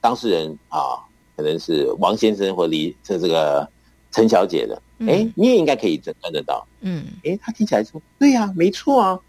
[0.00, 1.00] 当事人啊，
[1.36, 3.68] 可能是王先生或李这这个
[4.10, 9.20] 陈小姐的，哎，你也应该可以钻钻得到，嗯，哎，他听起来说，对呀，没错啊，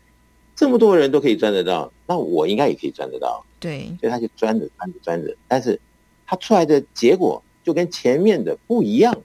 [0.56, 5.80] 这么多人都可以钻得到，那我应该也可以钻得到，对，所以他就钻着钻着钻着，但是
[6.26, 9.15] 他出来的结果就跟前面的不一样，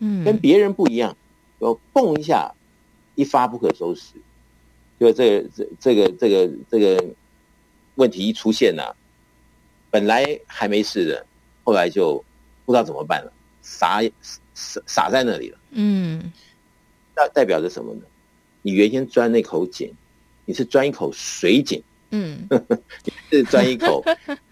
[0.00, 1.16] 嗯，跟别人不一样，
[1.60, 2.52] 就蹦一下。
[3.20, 4.14] 一发不可收拾，
[4.98, 7.04] 就这这这个这个这个
[7.96, 8.96] 问题一出现呢、啊，
[9.90, 11.26] 本来还没事的，
[11.62, 12.16] 后来就
[12.64, 13.30] 不知道怎么办了，
[13.60, 14.00] 傻
[14.54, 15.58] 傻傻在那里了。
[15.72, 16.32] 嗯，
[17.14, 18.00] 那代表着什么呢？
[18.62, 19.92] 你原先钻那口井，
[20.46, 22.48] 你是钻一口水井，嗯，
[23.04, 24.02] 你是钻一口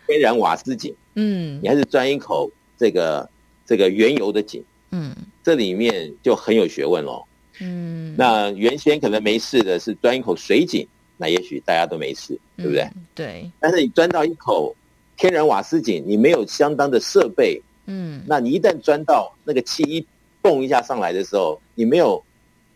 [0.07, 3.27] 天然瓦斯井， 嗯，你还是钻一口这个
[3.65, 7.25] 这个原油的井，嗯，这里面就很有学问喽。
[7.61, 12.83] 嗯，那原先可能没事的是钻一口水井，那也许大家都没事，对不对？
[12.83, 13.51] 嗯、对。
[13.61, 14.75] 但是你钻到一口
[15.17, 20.07] 天然瓦斯井，你没有相当的设备，嗯，那你一旦钻到那个气一
[20.41, 22.23] 蹦一下上来的时候，你没有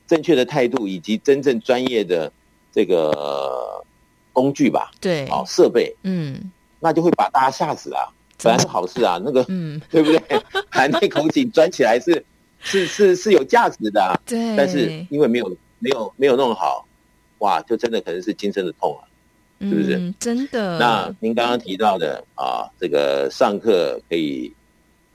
[0.06, 2.32] 正确的态度以及真正专业的
[2.72, 3.84] 这个
[4.32, 4.90] 工具吧？
[5.00, 8.08] 对，哦设备，嗯，那就会把大家吓死啊！
[8.42, 10.20] 本来是好事啊，那个，嗯， 对不对？
[10.68, 12.24] 还那口井钻起来是。
[12.62, 16.86] 是是是有价值的，啊，对，但是因为没有没有没有弄好，
[17.38, 19.02] 哇，就真的可能是今生的痛啊，
[19.60, 19.96] 是不是？
[19.96, 20.78] 嗯、真的。
[20.78, 24.52] 那您刚刚提到的啊，这个上课可以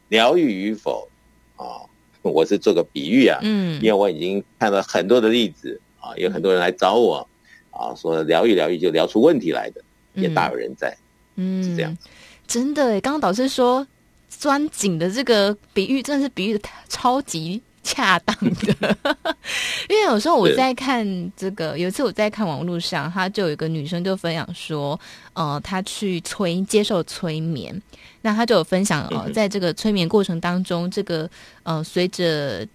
[0.10, 1.08] 疗愈与否
[1.56, 1.82] 啊，
[2.22, 7.28] 我是做个比喻啊，嗯，因为我已经看了很多的例子啊，有很多人来找我
[7.72, 9.82] 啊，说疗愈疗愈就疗出问题来的，
[10.16, 10.96] 也大有人在，
[11.36, 11.98] 嗯，是这样。
[12.46, 13.88] 真的，刚刚导师说。
[14.38, 18.98] 钻井的这个比喻真的是比喻的超级恰当的，
[19.90, 21.06] 因为有时候我在看
[21.38, 25.00] 这个，有一次我在看网络上，他就有一个女生就分享说，
[25.34, 27.82] 呃，她去催接受催眠，
[28.22, 31.30] 那她就有分享哦，在这个催眠过程当中，这个
[31.64, 32.68] 呃，随着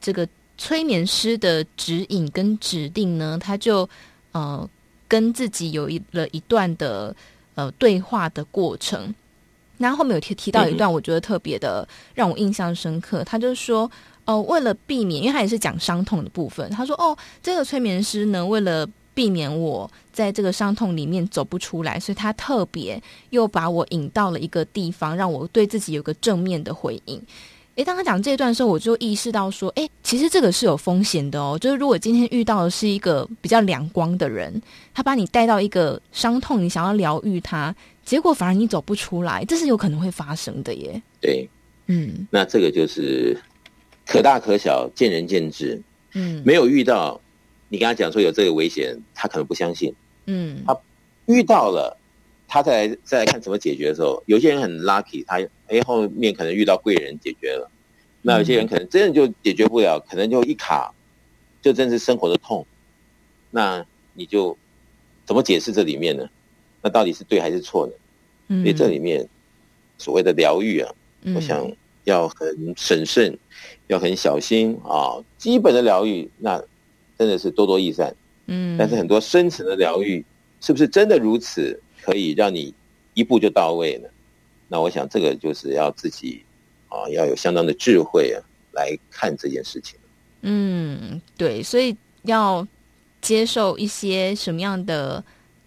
[0.00, 3.88] 这个催眠师的指引跟指定呢，她就
[4.30, 4.68] 呃
[5.08, 7.14] 跟自己有一了一段的
[7.56, 9.12] 呃对话的过程。
[9.80, 13.22] 然后后面有提提到一段，我觉得特别的让我印象深刻。
[13.22, 13.90] 嗯、他就说，
[14.26, 16.68] 哦、呃，为了避免，因为他也是讲伤痛的部分。
[16.70, 27.20] 他说，哦，这个催眠师呢，为了避免我在这个伤痛里面走不出来，所以他特别又把我引到了一个地方，让我对自己有个正面的回应。
[27.76, 31.56] 诶，当他讲这一段的时候，我就意识到说，诶，其实这个是有风险的哦。
[31.58, 34.60] 就是如果今天遇到的是一个比较两光的人，
[34.92, 37.74] 他把你带到一个伤痛，你想要疗愈他。
[38.10, 41.00] 结果反而你走不出来，这是有可能会发生的耶。
[41.20, 41.48] 对，
[41.86, 43.40] 嗯，那这个就是
[44.04, 45.80] 可大可小，见仁见智。
[46.14, 47.20] 嗯，没有遇到，
[47.68, 49.94] 你跟他讲说有这个危险，他可能不相信。
[50.26, 50.76] 嗯，他
[51.26, 51.96] 遇到了，
[52.48, 57.70] 他再来再来看怎么解决的时候，有些人很 lucky，他哎后面可能遇到贵人解决了，
[58.22, 60.92] 那有些人可能真的就解决不了，可能就一卡，
[61.62, 62.66] 就真是生活的痛。
[63.52, 64.58] 那你就
[65.24, 66.28] 怎么解释这里面呢？
[66.82, 67.92] 那到底是对还是错呢？
[68.50, 69.24] 所以这里面
[69.96, 70.92] 所谓的疗愈啊，
[71.36, 71.64] 我想
[72.04, 73.38] 要很审慎，
[73.86, 75.22] 要很小心啊。
[75.38, 76.60] 基本的疗愈，那
[77.16, 78.12] 真的是多多益善。
[78.46, 80.24] 嗯，但是很多深层的疗愈，
[80.60, 82.74] 是不是真的如此可以让你
[83.14, 84.08] 一步就到位呢？
[84.66, 86.42] 那我想这个就是要自己
[86.88, 88.42] 啊，要有相当的智慧啊，
[88.72, 89.98] 来看这件事情。
[90.42, 92.66] 嗯，对，所以要
[93.20, 95.22] 接受一些什么样的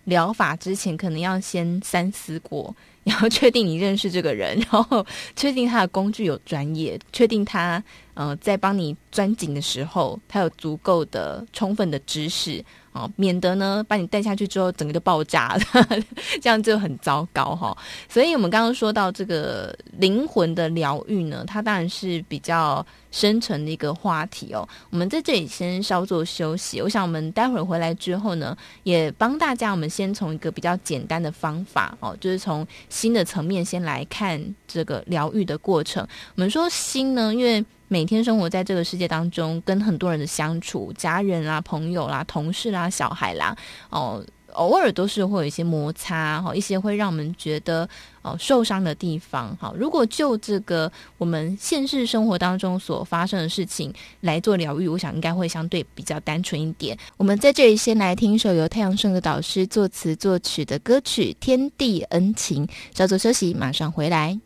[0.05, 2.75] 疗法之前，可能要先三思过。
[3.03, 7.83] 然后确定你认识这个人， 然后确定他的工具有专业，确定他
[8.13, 12.63] 呃在帮你钻井的时候，他有足够的充分的知识。
[12.93, 15.87] 哦，免得呢把你带下去之后，整个就爆炸了，
[16.41, 17.75] 这样就很糟糕哈。
[18.07, 24.67] 所以，我们刚刚说到这个灵魂的疗愈呢，它当然是比较深层的一个话题哦。
[24.91, 36.07] 我们在这里先稍作休息，我想我们待会儿回来之后呢，也帮大家我们先从一个比较简单的方法哦，就是从心的层面先来看这个疗愈的过程。
[36.35, 43.55] 我们说心呢，因为每天生活在这个世界当中，跟很多人的相处，家人啦、朋友啦、同事啦、小孩啦，
[43.91, 47.87] 哦，偶尔都是会有一些摩擦，哈，一些会让我们觉得
[48.23, 49.71] 哦受伤的地方，哈。
[49.77, 56.97] 如果就这个我们现实生活当中所发生的事情来做疗愈，我想应该会相对比较单纯一点。
[57.17, 62.65] 我们在这里先来听一首由太阳盛的导师作词作曲的歌曲《天地恩情》，
[62.97, 64.39] 稍作休息，马上回来。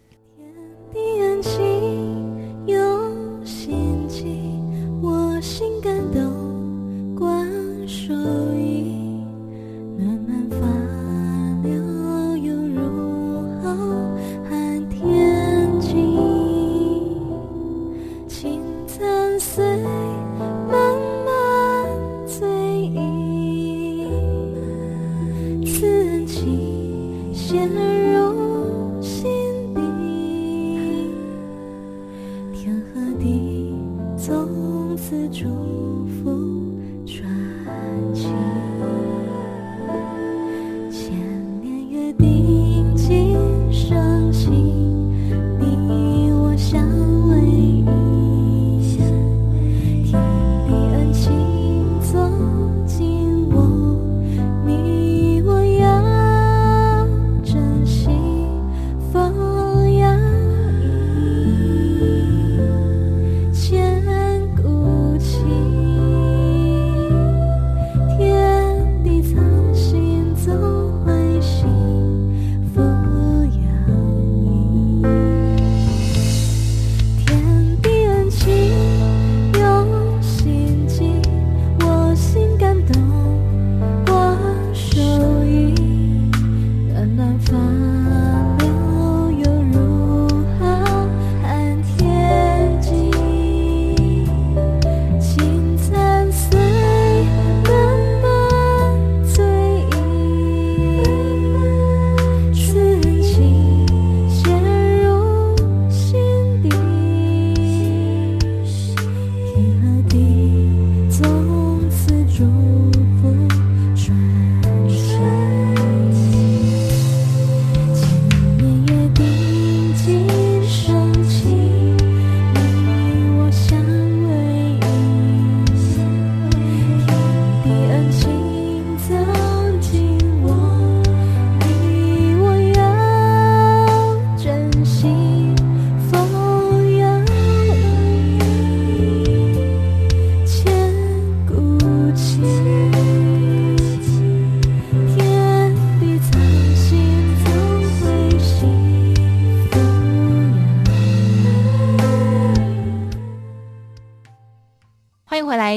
[0.91, 2.96] 天地恩情有
[5.37, 7.45] 我心感动光
[7.87, 8.11] 属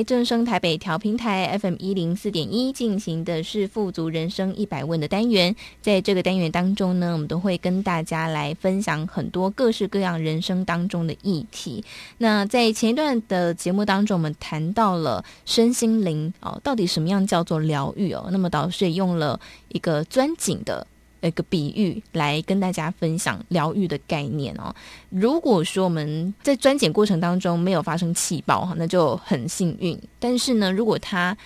[0.05, 11.85] 正声台北调频台 FM 一零四点一进行的是富足人生一百问的单元，在这个单元当中呢，我们都会跟大家来分享很多各式各样人生当中的议题。
[12.19, 18.29] 那在前一段的节目当中，我们谈到了身心灵哦，到底什么样叫做疗愈哦？
[18.31, 20.87] 那么导师也用了一个钻井的。
[21.29, 24.75] 一个比喻来跟大家分享疗愈的概念哦。
[25.11, 29.99] 如果说我们在专检过程当中没有发生气爆哈，那就很幸运。
[30.19, 31.37] 但是呢，如果他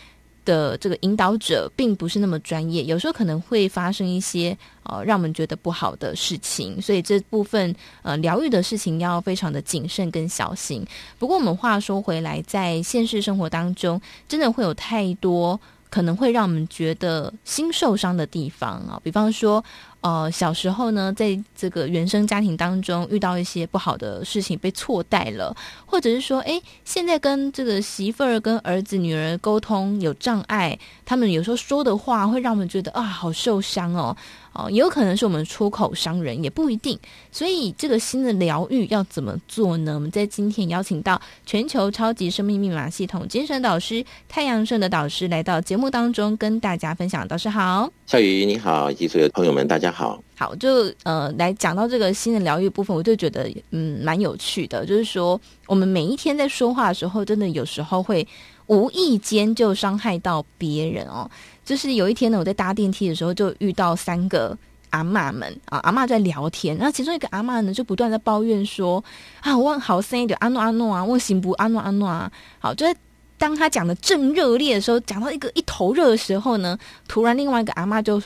[0.44, 10.86] 的这个引导者并不是那么专业，有时候可能会发生一些呃让我们觉得不好的事情，所以这部分呃疗愈的事情要非常的谨慎跟小心。
[11.18, 13.98] 不过我们话说回来，在现实生活当中，
[14.28, 15.58] 真的会有太多
[15.94, 19.64] 可能会让我们觉得心受伤的地方啊，比方说。
[20.04, 34.14] 呃，小时候呢，在这个原生家庭当中遇到一些不好的事情，被错待了，或者是说，哎，现在跟这个媳妇儿、跟儿子、女儿沟通有障碍，他们有时候说的话会让我们觉得啊，好受伤哦。
[34.54, 36.98] 哦，也有可能是我们出口伤人，也不一定。
[37.32, 39.94] 所以，这个新的疗愈要怎么做呢？
[39.94, 47.26] 我们在今天邀请到全球超级生命密码系统精神导师太阳盛的导师来到节目当中，跟大家分享。
[47.26, 50.22] 导师好，小雨你好，以及所有朋友们，大家好。
[50.36, 58.26] 好，就呃来讲到这个新的疗愈部分，我就觉得嗯蛮有趣的，就是说我们每一天在说话的时候，真的有时候会
[58.66, 61.30] 无意间就伤害到别人哦。
[61.64, 64.56] 就是有一天呢，我在搭电梯的时候，就遇到三个
[64.90, 69.02] 阿嬷们啊，阿嬷在聊天，然后其中一个阿嬷呢，就不断在抱怨说
[69.40, 72.94] ：“啊，我好生一点，阿诺阿诺啊，我行不阿诺阿诺啊。”好，就在
[73.38, 78.22] 当他讲的正热烈的时候，讲到一个一头热的时候呢，突然另外一个阿嬷就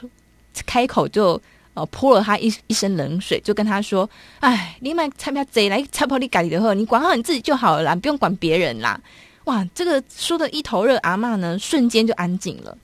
[0.67, 1.41] 开口就
[1.75, 4.09] 呃泼了他一一身冷水，就跟他说
[4.41, 9.01] ：“哎，你买彩票贼来彩票你改的话，你管好你自己就好了啦，不用管别人啦。”
[9.45, 12.77] 哇，这个说的一头热，阿嬷呢瞬间就安静了。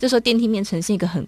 [0.00, 1.24] 这时候电梯面呈现一个很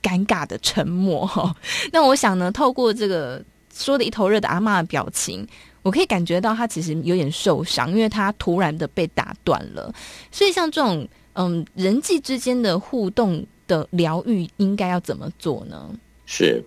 [0.00, 1.54] 尴尬的沉默哈。
[1.92, 3.44] 那我想呢，透过这个
[3.74, 5.46] 说的一头热的阿妈的表情，
[5.82, 9.92] 我可以感觉到他其实有点受伤，因为他突然的被打断了。
[10.30, 15.90] 所以像这种嗯人际之间的互动的疗愈，应该要怎么做呢？
[16.24, 16.64] 是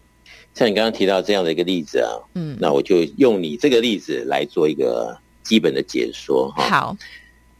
[0.53, 6.63] 像你刚刚提到这样的一个例子啊，嗯，那我就用你这个例子来做一个基本的解说哈。
[6.69, 6.97] 好。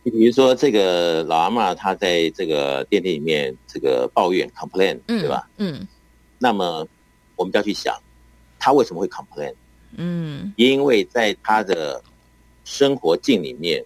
[0.06, 5.50] 你比如说，这个老阿妈她在这个电梯里面这个抱怨 complain，对吧？
[5.58, 5.88] 嗯。
[6.38, 6.88] 那么
[7.36, 8.00] 我们就要去想，
[8.60, 9.52] 她为什么会 complain？
[9.98, 10.54] 嗯。
[10.58, 12.04] 因为在她的
[12.66, 13.84] 生活境里面，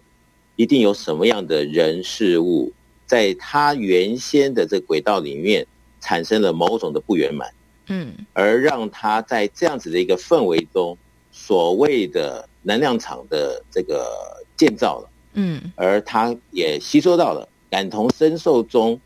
[0.56, 2.70] 一定有什么样的人事物，
[3.06, 5.66] 在她原先的这轨道里面
[6.02, 7.50] 产生了某种的不圆满。
[7.86, 8.14] 嗯。
[8.34, 10.98] 而让她在这样子的一个氛围中，
[11.32, 15.08] 所谓的能量场的这个建造了。
[15.34, 19.00] 嗯，而他也吸收到了，感同身受中，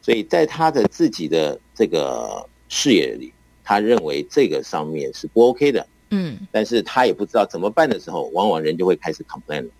[0.00, 5.86] 所以在他的自己的这个视野里，他认为这个上面是不 OK 的。
[6.10, 9.70] 嗯，但是他也不知道怎么办的时候，往往人就会开始 complain 了。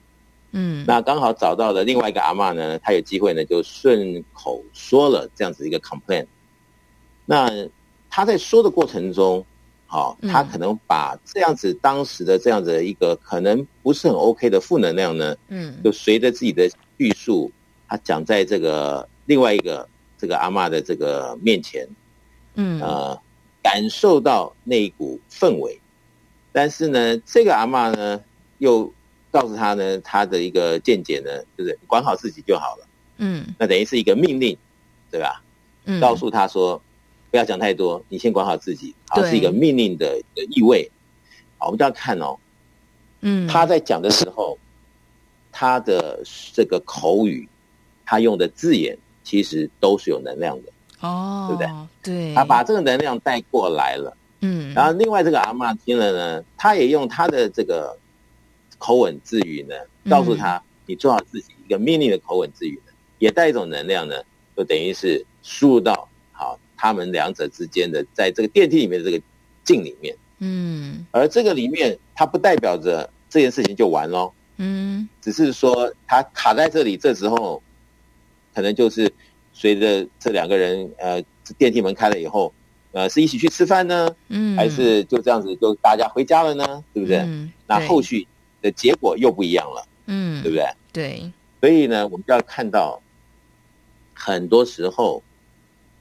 [0.53, 6.27] 嗯，那刚好找到了另外一个阿嬷呢，他有机会呢就顺口说了这样子一个 complain。
[7.25, 7.51] 那
[8.11, 9.45] 他在说的过程中。
[9.97, 16.69] 好，他可能把这样子当时的这样子的一个可能不是很 OK 的负能量呢，嗯，就随着自己的
[16.99, 17.51] 叙述，
[17.89, 19.89] 他讲在这个另外一个
[20.19, 21.89] 这个阿嬷的这个面前，
[22.57, 23.19] 嗯，呃，
[23.63, 25.81] 感受到那一股氛围，
[26.53, 28.23] 但是呢，这个阿嬷呢
[28.59, 28.93] 又
[29.31, 32.87] 告诉他呢，他的一个见解呢，就是管好自己就好了，
[33.17, 34.55] 嗯，那等于是一个命令，
[35.11, 35.43] 对吧？
[35.87, 36.83] 嗯，告诉他说。
[37.31, 38.95] 不要讲太多，你先管好自己。
[39.09, 40.91] 好，是一个命令的的意味。
[41.59, 42.37] 好，我们就要看哦。
[43.21, 44.59] 嗯，他在讲的时候，
[45.51, 46.23] 他的
[46.53, 47.49] 这个口语，
[48.05, 50.73] 他用的字眼，其实都是有能量的。
[51.01, 51.69] 哦，对不对？
[52.03, 52.35] 对。
[52.35, 54.17] 他把这个能量带过来了。
[54.41, 54.73] 嗯。
[54.75, 57.99] 然后另外这个阿嬷听了呢，他也用他的这个
[58.79, 59.75] 口吻字语呢，
[60.09, 64.23] 告诉他，你做好自己，一个命令的口吻字语呢，也带一种能量呢，
[64.57, 66.09] 就等于是输入到。
[66.77, 69.25] 他们两者之间的，在这个电梯里面的这个
[69.65, 77.63] 镜里面，嗯，而这个里面，它不代表着这件事情就完喽，嗯，只是说它卡在这里，这时候
[78.55, 79.11] 可能就是
[79.53, 81.23] 随着这两个人，呃，
[81.57, 82.53] 电梯门开了以后，
[82.93, 86.85] 呃，是一起去吃饭呢，嗯，还是就这样子就大家回家了呢？
[86.93, 87.19] 对不对？
[87.19, 88.27] 嗯，那后续
[88.61, 90.67] 的结果又不一样了，嗯，对不对？
[90.93, 93.01] 对，所以呢，我们就要看到
[94.15, 95.23] 很多时候。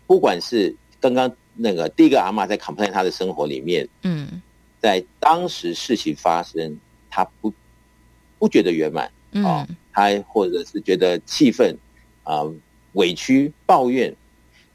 [0.07, 4.41] 不管是刚刚那个第一个阿嬷在 complain 她的生活里面，嗯，
[4.79, 6.77] 在当时事情发生，
[7.09, 7.51] 她不
[8.37, 9.11] 不觉得圆满，
[9.43, 11.75] 啊，她或者是觉得气愤
[12.23, 12.43] 啊、
[12.93, 14.13] 委屈、抱怨，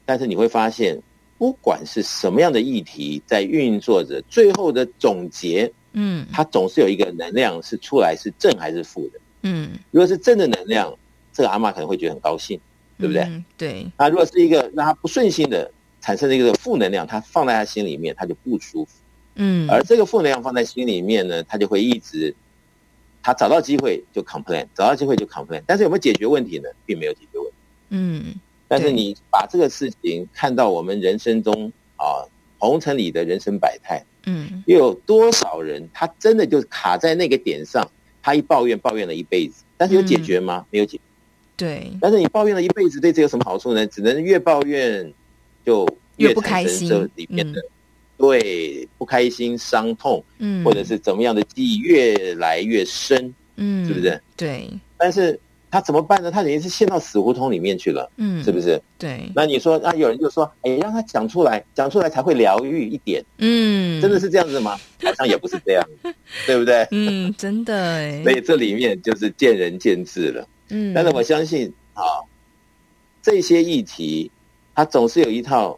[0.05, 0.99] 但是你会发现，
[1.37, 10.93] 不管是什么样的议题在运作着，最后的总结，嗯，它总是有一个能量是出来是正还是负的，嗯，如果是正的能量，
[11.31, 12.59] 这个阿嬷可能会觉得很高兴。
[13.01, 13.23] 对不对？
[13.23, 13.85] 嗯、对。
[13.97, 18.91] 那如果是一个让他不顺心的，产生的一个负能量，他放在他心里面，他就不舒服。
[19.35, 19.69] 嗯。
[19.69, 22.33] 而这个负能量放在心里面呢，他就会一直，
[23.21, 26.69] 他找到机会就 complain，找到机会就 complain，但是有没有解决问题呢？
[26.85, 27.53] 并没有解决问题。
[27.89, 28.35] 嗯。
[28.67, 32.23] 但是你把这个事情看到我们人生中啊
[32.57, 37.85] 红尘里的人生百态，嗯，又有多少人他真的就卡在那个点上，
[38.21, 40.59] 他一抱怨抱怨了一辈子，但是有解决吗？
[40.59, 41.03] 嗯、没有解决。
[41.61, 41.91] 对。
[42.01, 43.85] 但是你抱怨了一辈子，对这有什么好处呢？
[43.85, 45.13] 只能越抱怨
[45.63, 45.87] 就
[46.17, 47.61] 越不开心，这里面的。
[48.17, 54.19] 对，不开心、伤痛，嗯，或者是怎么样的记忆越来越深，嗯，是不是？
[54.35, 54.69] 对。
[54.97, 55.39] 但是
[55.71, 56.29] 他怎么办呢？
[56.29, 58.79] 他等于是陷到死胡同里面去了，嗯，是不是？
[58.99, 59.27] 对。
[59.33, 64.77] 那你说，那有人就说，哎，让他讲出来，讲出来才会疗愈一点，嗯，真的是这样子吗？
[65.01, 65.83] 好像也不是这样，
[66.45, 66.87] 对不对？
[66.91, 68.21] 嗯，真的哎。
[68.21, 70.93] 所以这里面就是见仁见智了，嗯。
[70.95, 72.03] 但是我相信啊，
[73.21, 74.31] 这些议题，
[74.73, 75.77] 它总是有一套。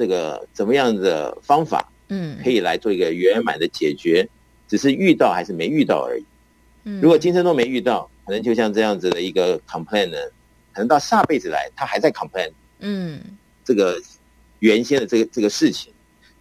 [0.00, 4.30] 这个怎么样的方法，嗯，可以来做一个圆满的解决，嗯、
[4.68, 6.24] 只是遇到还是没遇到而已。
[6.84, 10.16] 嗯，如果今生都没遇到，可能就像这样子的一个 complain 呢，
[10.72, 12.48] 可能到下辈子来，他还在 complain。
[12.78, 13.20] 嗯，
[13.64, 14.00] 这个
[14.60, 15.92] 原先的这个这个事情，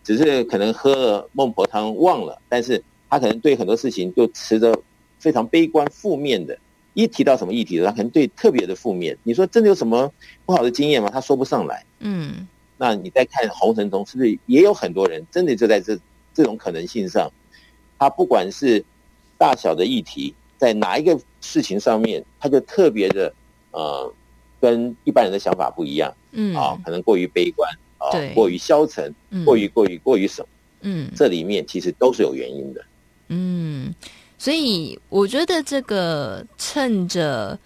[0.03, 4.79] 只是可能喝了孟婆汤忘了，但是他可能对很多事情就持着
[5.17, 6.55] 非常悲观负面的。
[6.97, 9.15] 一提到什么议题，他可能对特别的负面。
[9.21, 10.11] 你说真的有什么
[10.47, 11.11] 不好的经验吗？
[11.13, 11.85] 他说不上来。
[11.99, 12.47] 嗯。
[12.79, 15.95] 那你在看红尘中，是不是也有很多人真的就在这
[16.33, 17.31] 这种可能性上，
[17.99, 18.83] 他不管是
[19.37, 23.31] 大小的议题，在哪一个事情上面，他就特别的
[23.69, 24.11] 呃，
[24.59, 29.13] 跟一般人的想法不一样，嗯啊，可能过于悲观啊，对过于消沉，
[29.45, 30.47] 过于过于过于什么，
[30.81, 32.85] 嗯，这里面其实都是有原因的，
[33.29, 33.93] 嗯，
[34.37, 37.57] 所以我觉得这个趁着。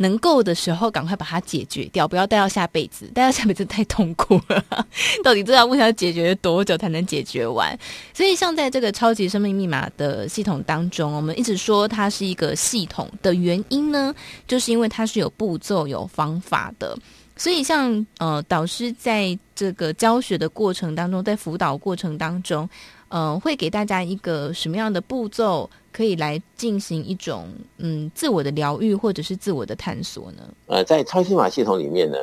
[0.00, 3.10] 能够的时候，赶快把它解决掉，不要带到下辈子。
[3.12, 4.64] 带到下辈子太痛苦了。
[5.24, 7.76] 到底这道问题要解决多久才能解决完？
[8.14, 14.14] 所以，像在这个超级生命密码的系统当中，我们一直说它是一个系统的原因呢，
[14.46, 16.96] 就是因为它是有步骤、有方法的。
[17.36, 22.70] 所以，像呃，导师在这个教学的过程当中，在辅导过程当中，
[23.08, 25.68] 呃，会给大家一个什么样的步骤？
[25.90, 27.48] 可以来进行一种
[27.78, 30.54] 嗯自我的疗愈或者是自我的探索呢？
[30.66, 32.16] 呃，在超心法系统里面呢，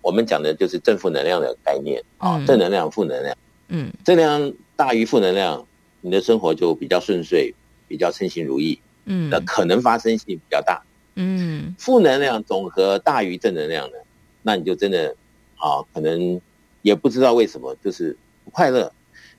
[0.00, 3.36] 我们讲的就是正负能量的概念啊，嗯、正能量、负能量，
[3.68, 5.62] 嗯，正能量大于负能量，
[6.00, 7.52] 你的生活就比较顺遂，
[7.86, 10.82] 比较称心如意，嗯，那可能发生性比较大，
[11.16, 13.96] 嗯，负能量总和大于正能量呢，
[14.40, 15.14] 那你就真的
[15.56, 16.40] 啊，可能
[16.80, 18.90] 也不知道为什么，就是不快乐，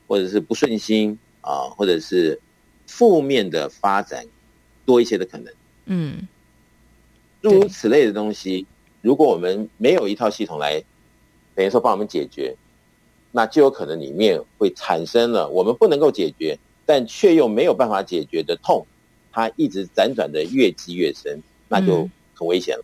[0.09, 2.37] 或者是不顺心啊，或者是。
[2.91, 4.25] 负面的发展
[4.83, 5.53] 多一些的可能，
[5.85, 6.27] 嗯，
[7.39, 8.65] 诸如此类的东西，
[9.03, 10.83] 如果我们没有一套系统来，
[11.53, 12.55] 等于说帮我们解决，
[13.31, 18.83] 那就有可能里面会产生了我们不能够解决，但却又没有办法解决的痛，
[19.31, 22.83] 它一直辗转的越积越深，那就很危险了。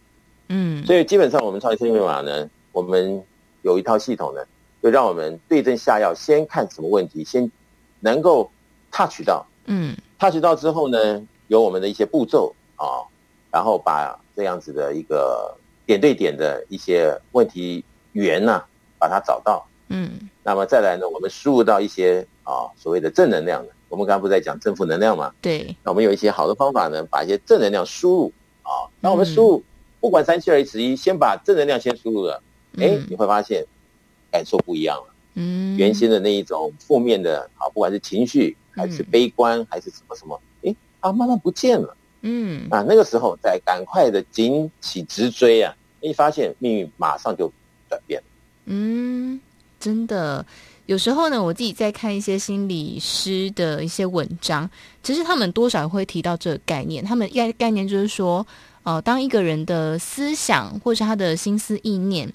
[0.50, 3.24] 嗯，所以基本上我们超级生命密码呢，我们
[3.64, 4.46] 有一套系统呢，
[4.86, 7.52] 就让我们对症下药，先看什么问题，先
[8.02, 8.52] 能够
[8.92, 9.44] touch 到。
[9.66, 13.02] 嗯，touch 到之后呢，有我们的一些步骤啊，
[13.52, 15.58] 然后把这样子的一个
[15.88, 18.64] 点对点的一些问题源呢，
[19.00, 19.66] 把它找到。
[19.88, 25.34] 嗯，那么再来呢，我们输入到一些啊所谓的正能量的，我们刚刚不是在讲正负能量嘛？
[25.42, 25.76] 对。
[25.82, 29.64] 那我们有一些好的方法呢，把一些正能量输入啊，那我们输入
[30.00, 32.40] 不管三七二十一，先把正能量先输入了，
[32.78, 33.66] 哎，你会发现
[34.36, 35.14] 感受不一样了。
[35.36, 38.56] 嗯，原先的那一种负面的啊，不管是情绪。
[38.78, 40.38] 还是悲观，嗯、还是什么什么？
[40.64, 41.96] 诶，啊，慢慢不见了。
[42.24, 45.74] 嗯，啊，那个时候再赶快的紧起直追啊！
[46.02, 47.50] 一发现命运马上就
[47.88, 48.28] 转变了。
[48.66, 49.40] 嗯，
[49.80, 50.46] 真的，
[50.88, 54.70] 有时候呢，我自己在看一些心理师的一些文章，
[55.02, 57.02] 其实他们多少会提到这个概念。
[57.02, 58.46] 他们概概念就是说，
[58.84, 62.30] 呃，当一个人的思想或是他的心思意念，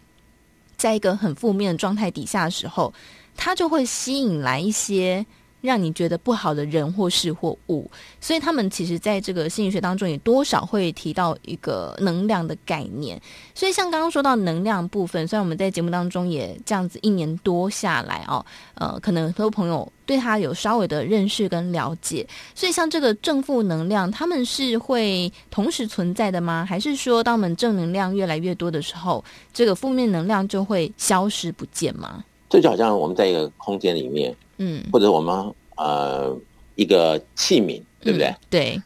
[0.81, 2.95] 在一个很负面的状态底下的时候，
[3.37, 5.27] 他就会吸引来一些。
[5.61, 7.91] 让你觉得不好的人或事或物，
[8.21, 13.21] 所以他们其实在这个心理学当中也多少会提到一个能量的概念。
[13.55, 18.45] 所以像刚刚说到能量部分，虽然我们在节目当中也这样子一年多下来哦，
[18.75, 22.27] 呃，可能很多朋友对他有稍微的认识跟了解。
[22.55, 26.67] 所以像这个正负能量，他们是会同时存在的吗？
[26.69, 32.25] 还是说当我们正能量越来越多的时候，这个负面能量就会消失不见吗？
[32.51, 34.37] 这就好像我们在一个空间里面。
[34.63, 36.37] 嗯，或者我们呃
[36.75, 38.27] 一个器皿，对不对？
[38.27, 38.83] 嗯、对，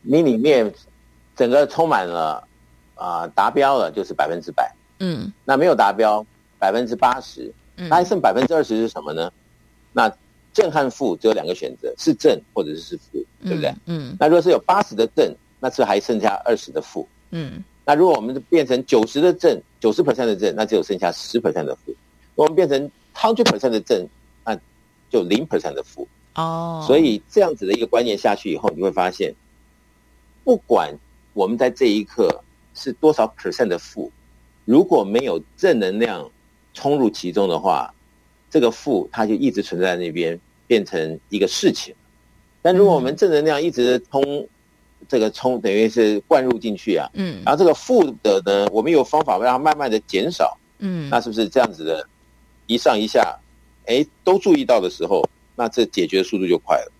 [0.00, 0.72] 你里面
[1.36, 2.42] 整个充满了
[2.94, 6.24] 啊、呃，达标了就是百分之百，嗯，那没有达标
[6.58, 9.30] 百分之八十，那还剩百分之二十是什么呢？
[9.92, 10.10] 那
[10.54, 13.68] 正和负只有两个选择，是正或者是负，对不对？
[13.84, 21.94] 嗯，嗯，那如果是有八十的正，那是还剩下二十的负，嗯，那如果我们变成九十的正，九十 percent 的正，那只有剩下十 percent 的负。
[22.34, 24.06] 我们变成 hundred percent 的正，
[24.44, 24.56] 那
[25.10, 26.06] 就零 percent 的负。
[26.36, 29.34] 哦，所以这样子的一个观念下去以后，你会发现，
[30.44, 30.96] 不管
[31.32, 32.44] 我们在这一刻
[32.74, 34.12] 是多少 percent 的负，
[34.64, 36.30] 如果没有正能量
[36.72, 37.92] 冲入其中的话，
[38.48, 40.38] 这个负它就一直存在那边，
[40.68, 41.92] 变成一个事情。
[42.62, 44.46] 但如果我们正能量一直冲，
[45.08, 52.06] 这个冲等于是灌入进去啊，嗯，然后这个负的呢，我们有方法让它慢慢的减少，嗯，那是不是这样子的，
[52.68, 53.36] 一上一下，
[53.86, 56.92] 哎，都注意到的时候，那这解决的速度就快了。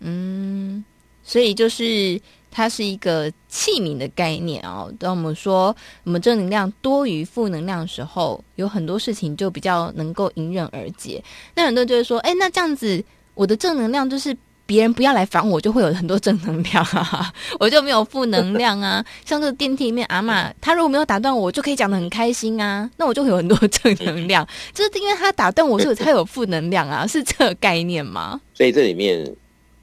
[0.00, 0.82] 嗯，
[1.22, 2.18] 所以就是
[2.50, 4.90] 它是一个器皿的概念哦。
[4.98, 11.22] 当我们说我们正能量多于负能量的时候，有很多事情就比较能够迎刃而解。
[11.54, 13.04] 那很多人就会说，哎，那这样子
[13.34, 14.34] 我的正能量就是。
[14.66, 19.02] 别人不要来烦我，就会有很多正能量啊， 我就没有负能量啊。
[19.24, 24.46] 像这个电梯里面，阿嬷她如果没有打断我，我就可以讲的很开心啊，那我就会有很多正能量。
[24.74, 28.40] 就是因为他打断我，所以才有负能量啊，是这个概念吗？
[28.54, 29.24] 所以这里面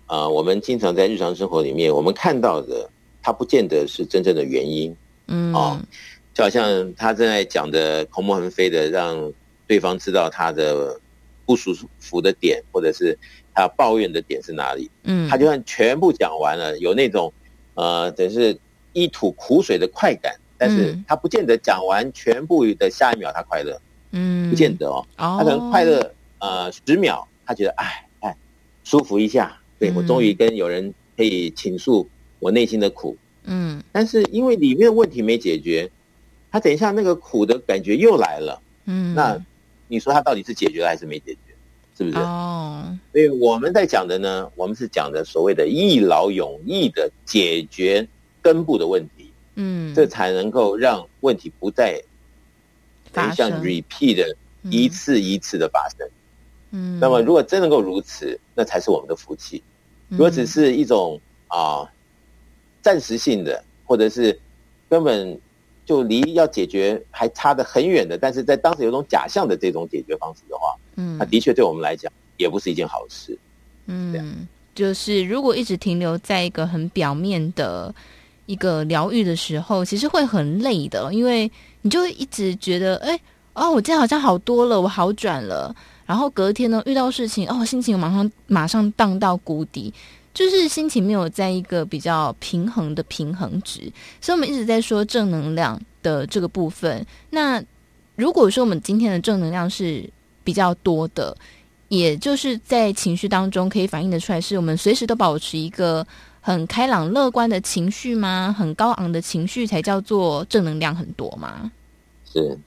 [0.05, 2.89] 啊、呃，我们经常在日常生活里面，我们看到的，
[3.21, 4.93] 它不见得是真正的原因。
[5.27, 5.79] 嗯，哦，
[6.33, 9.31] 就好像他正在讲的口沫横飞的，让
[9.65, 10.99] 对方知道他的
[11.45, 13.17] 不舒服的点，或者是。
[13.53, 14.89] 他抱怨的点是哪里？
[15.03, 17.31] 嗯，他就算全部讲完了，有那种，
[17.75, 18.57] 呃，等于是
[18.93, 23.79] 一吐苦水的快感，但是他不见得讲完全部的下一秒他快乐，
[24.11, 28.35] 嗯，不见得哦，他可能快乐呃十秒，他觉得哎哎
[28.83, 32.07] 舒服一下，对，我终于跟有人可以倾诉
[32.39, 35.89] 我内心的苦，嗯，但是因为里面的问题没解决，
[36.51, 39.39] 他等一下那个苦的感觉又来了，嗯，那
[39.87, 41.52] 你说他到底是解决了还是没解决？
[41.97, 42.17] 是不是？
[42.17, 48.07] 哦，所以我们在讲的呢，我们是讲的所谓的一劳永逸的解决
[48.41, 52.01] 根部的问题，嗯，这才能够让问题不再
[53.35, 56.09] 像 repeat 的一次一次的发生。
[56.71, 59.61] 嗯，那么如果真能够如此，那才是我们的福气。
[60.09, 61.87] 如果只是一种啊
[62.81, 64.37] 暂时性的，或者是
[64.89, 65.39] 根本
[65.85, 70.75] 就离要解决还差得很远的，但是在当时有种假象的这种解决方式的话。
[70.95, 73.37] 嗯，它的确对我们来讲也不是一件好事。
[73.87, 77.93] 嗯，就是如果一直停留在一个很表面的
[78.45, 83.19] 一个疗愈的时候，其实会很累的，因为你就会一直觉得，哎，
[83.53, 85.75] 哦，我今天好像好多了，我好转了。
[86.05, 89.93] 然后隔天呢，遇到事情，哦，心情马上马上荡到谷底，
[90.33, 93.81] 就是心情没有在一个比较平衡的平衡值。
[94.19, 97.05] 所以，我们一直在说正能量的这个部分。
[97.29, 97.63] 那
[98.15, 100.09] 如果说我们今天的正能量是
[100.43, 101.35] 比较多的，
[101.89, 106.05] 也就是在情绪当中可以反映得出来，是我们随时都保持一个
[106.41, 108.53] 很开朗乐观的情绪吗？
[108.57, 111.71] 很高昂的情绪才叫做正能量很多吗？
[112.25, 112.57] 是，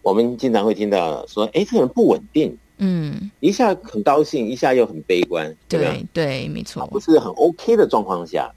[0.00, 8.50] 我们经常会听到说，哎，这个人不稳定，嗯，一下很高兴，一下又很悲观，对对，对，没错，不是很 OK 的状况下，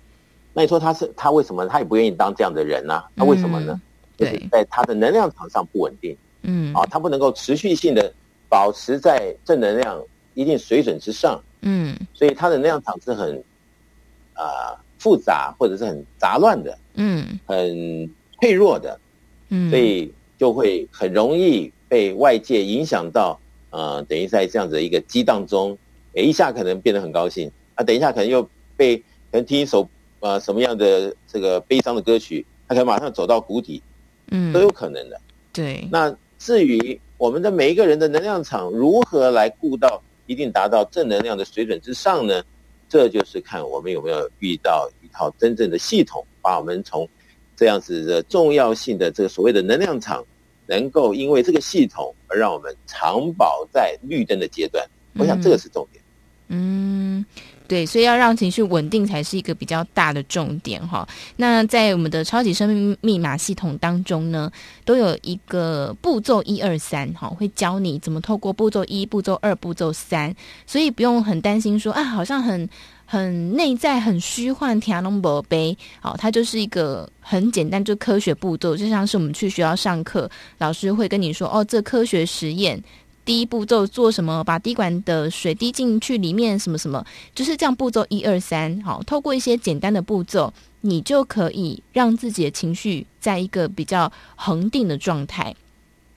[0.54, 3.04] 那你说他是他为什么他也不愿意当这样的人呢？
[3.16, 3.74] 他为什么呢？
[3.74, 3.82] 嗯、
[4.18, 8.14] 对，在他的能量场上不稳定，嗯，啊，他不能够持续性的。
[8.50, 10.02] 保持在正能量
[10.34, 13.38] 一定水准之上，嗯，所以他的能量场是很
[14.36, 18.10] 啊、呃、复杂或者是很杂乱的，嗯，很
[18.40, 18.98] 脆弱的，
[19.50, 23.38] 嗯，所以就会很容易被外界影响到，
[23.70, 25.78] 呃，等于在这样子的一个激荡中，
[26.14, 29.04] 诶，一下可能变得很高兴，啊，等一下可能又被可
[29.34, 29.88] 能听一首
[30.20, 33.82] 呃什么样的这个悲伤的歌曲，他可能马上走到谷底，
[34.32, 35.20] 嗯，都有可能的，
[35.54, 35.88] 对。
[35.92, 37.00] 那至于。
[37.20, 42.44] 我们的每一个人的能量场如何来顾到一定达到正能量的水准之上呢？
[42.88, 47.10] 这就是看我们有没有遇到一套真正的系统，把我们从
[47.56, 50.24] 这样子的重要性的这个所谓的能量场，
[50.68, 54.86] 能够因为这个系统而让我们长保在绿灯的阶段。
[55.16, 56.04] 我想这个是重点。
[56.50, 57.20] 嗯。
[57.20, 57.26] 嗯
[57.68, 61.06] 对，所以要让情绪稳定才是一个比较大的重点哈。
[61.36, 64.50] 那在我们的超级生命密码系统当中呢，
[64.86, 70.34] 都有一个步骤一二三哈，会教你怎么透过步骤一、步骤二、步骤三，
[70.66, 72.70] 所以不用很担心说啊，好像很
[73.10, 75.76] 很内在、很虚幻、天龙宝贝。
[76.02, 82.84] 好，它就是一个很简单就科学步骤，就像是我们去学校上课，老师会跟你说哦，这科学实验。
[83.24, 84.44] 第一步骤做什么？
[84.44, 87.04] 把滴管的水滴进去里面，什么什么，
[87.34, 87.74] 就是这样。
[87.74, 95.56] 步骤一二三，好，透过一些简单的步骤，你就可以让自己的情绪在一个比较恒定的状态。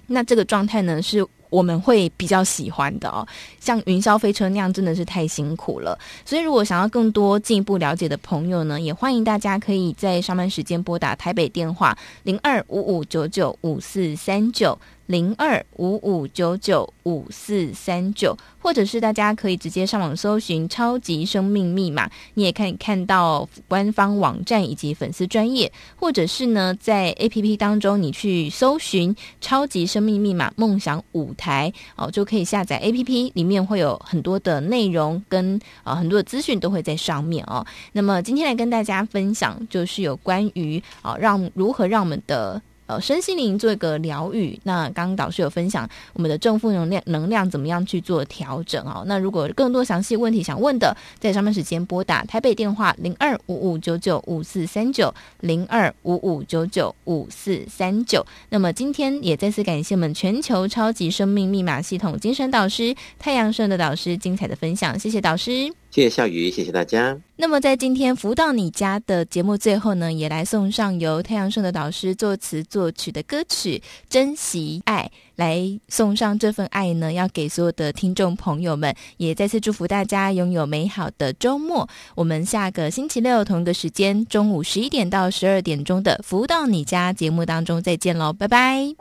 [0.09, 1.25] 那这个状态呢是。
[1.51, 3.27] 我们会比较喜欢的哦，
[3.61, 5.99] 像云霄飞车那样真的是太辛苦了。
[6.25, 14.79] 所以，如果想要更多进一步了解的朋友呢，也欢迎大家可以在上班时间拨打台北电话零二五五九九五四三九。
[15.07, 37.67] 零二五五九九五四三九，或者是大家可以直接上网搜寻“超级生命密码”，你也可以看到官方网站以及粉丝专业，或者是呢，在 APP 当中你去搜寻“超级生命密码梦想舞台”哦，就可以下载 APP，里面会有很多的内容跟啊、很多的资讯都会在上面哦。
[37.93, 42.61] 那么今天来跟大家分享，就是有关于啊、让如何让我们的。
[42.91, 44.59] 呃，身心灵做一个疗愈。
[44.65, 49.05] 那刚刚导师有分享我们的正负能量能量怎么样去做调整哦。
[49.07, 58.27] 那如果更多详细问题想问的，在上班时间拨打台北电话零二五五九九五四三九零二五五九九五四三九。
[58.49, 65.80] 那么今天也再次感谢我们全球超级生命密码系统精神导师太阳盛的导师精彩的分享，谢谢导师。
[65.91, 67.19] 谢谢笑宇，谢谢大家。
[67.37, 73.79] 那么在今天福到你家的节目最后呢，也来送上由太阳盛的导师作词作曲的歌曲
[74.09, 81.89] 《珍惜爱》，来送上这份爱呢，要给所有的听众朋友们，也再次祝福大家拥有美好的周末。
[82.15, 88.95] 我们下个星期六同一个时间，中午十一点到十二点钟的福到你家节目当中再见喽，拜拜。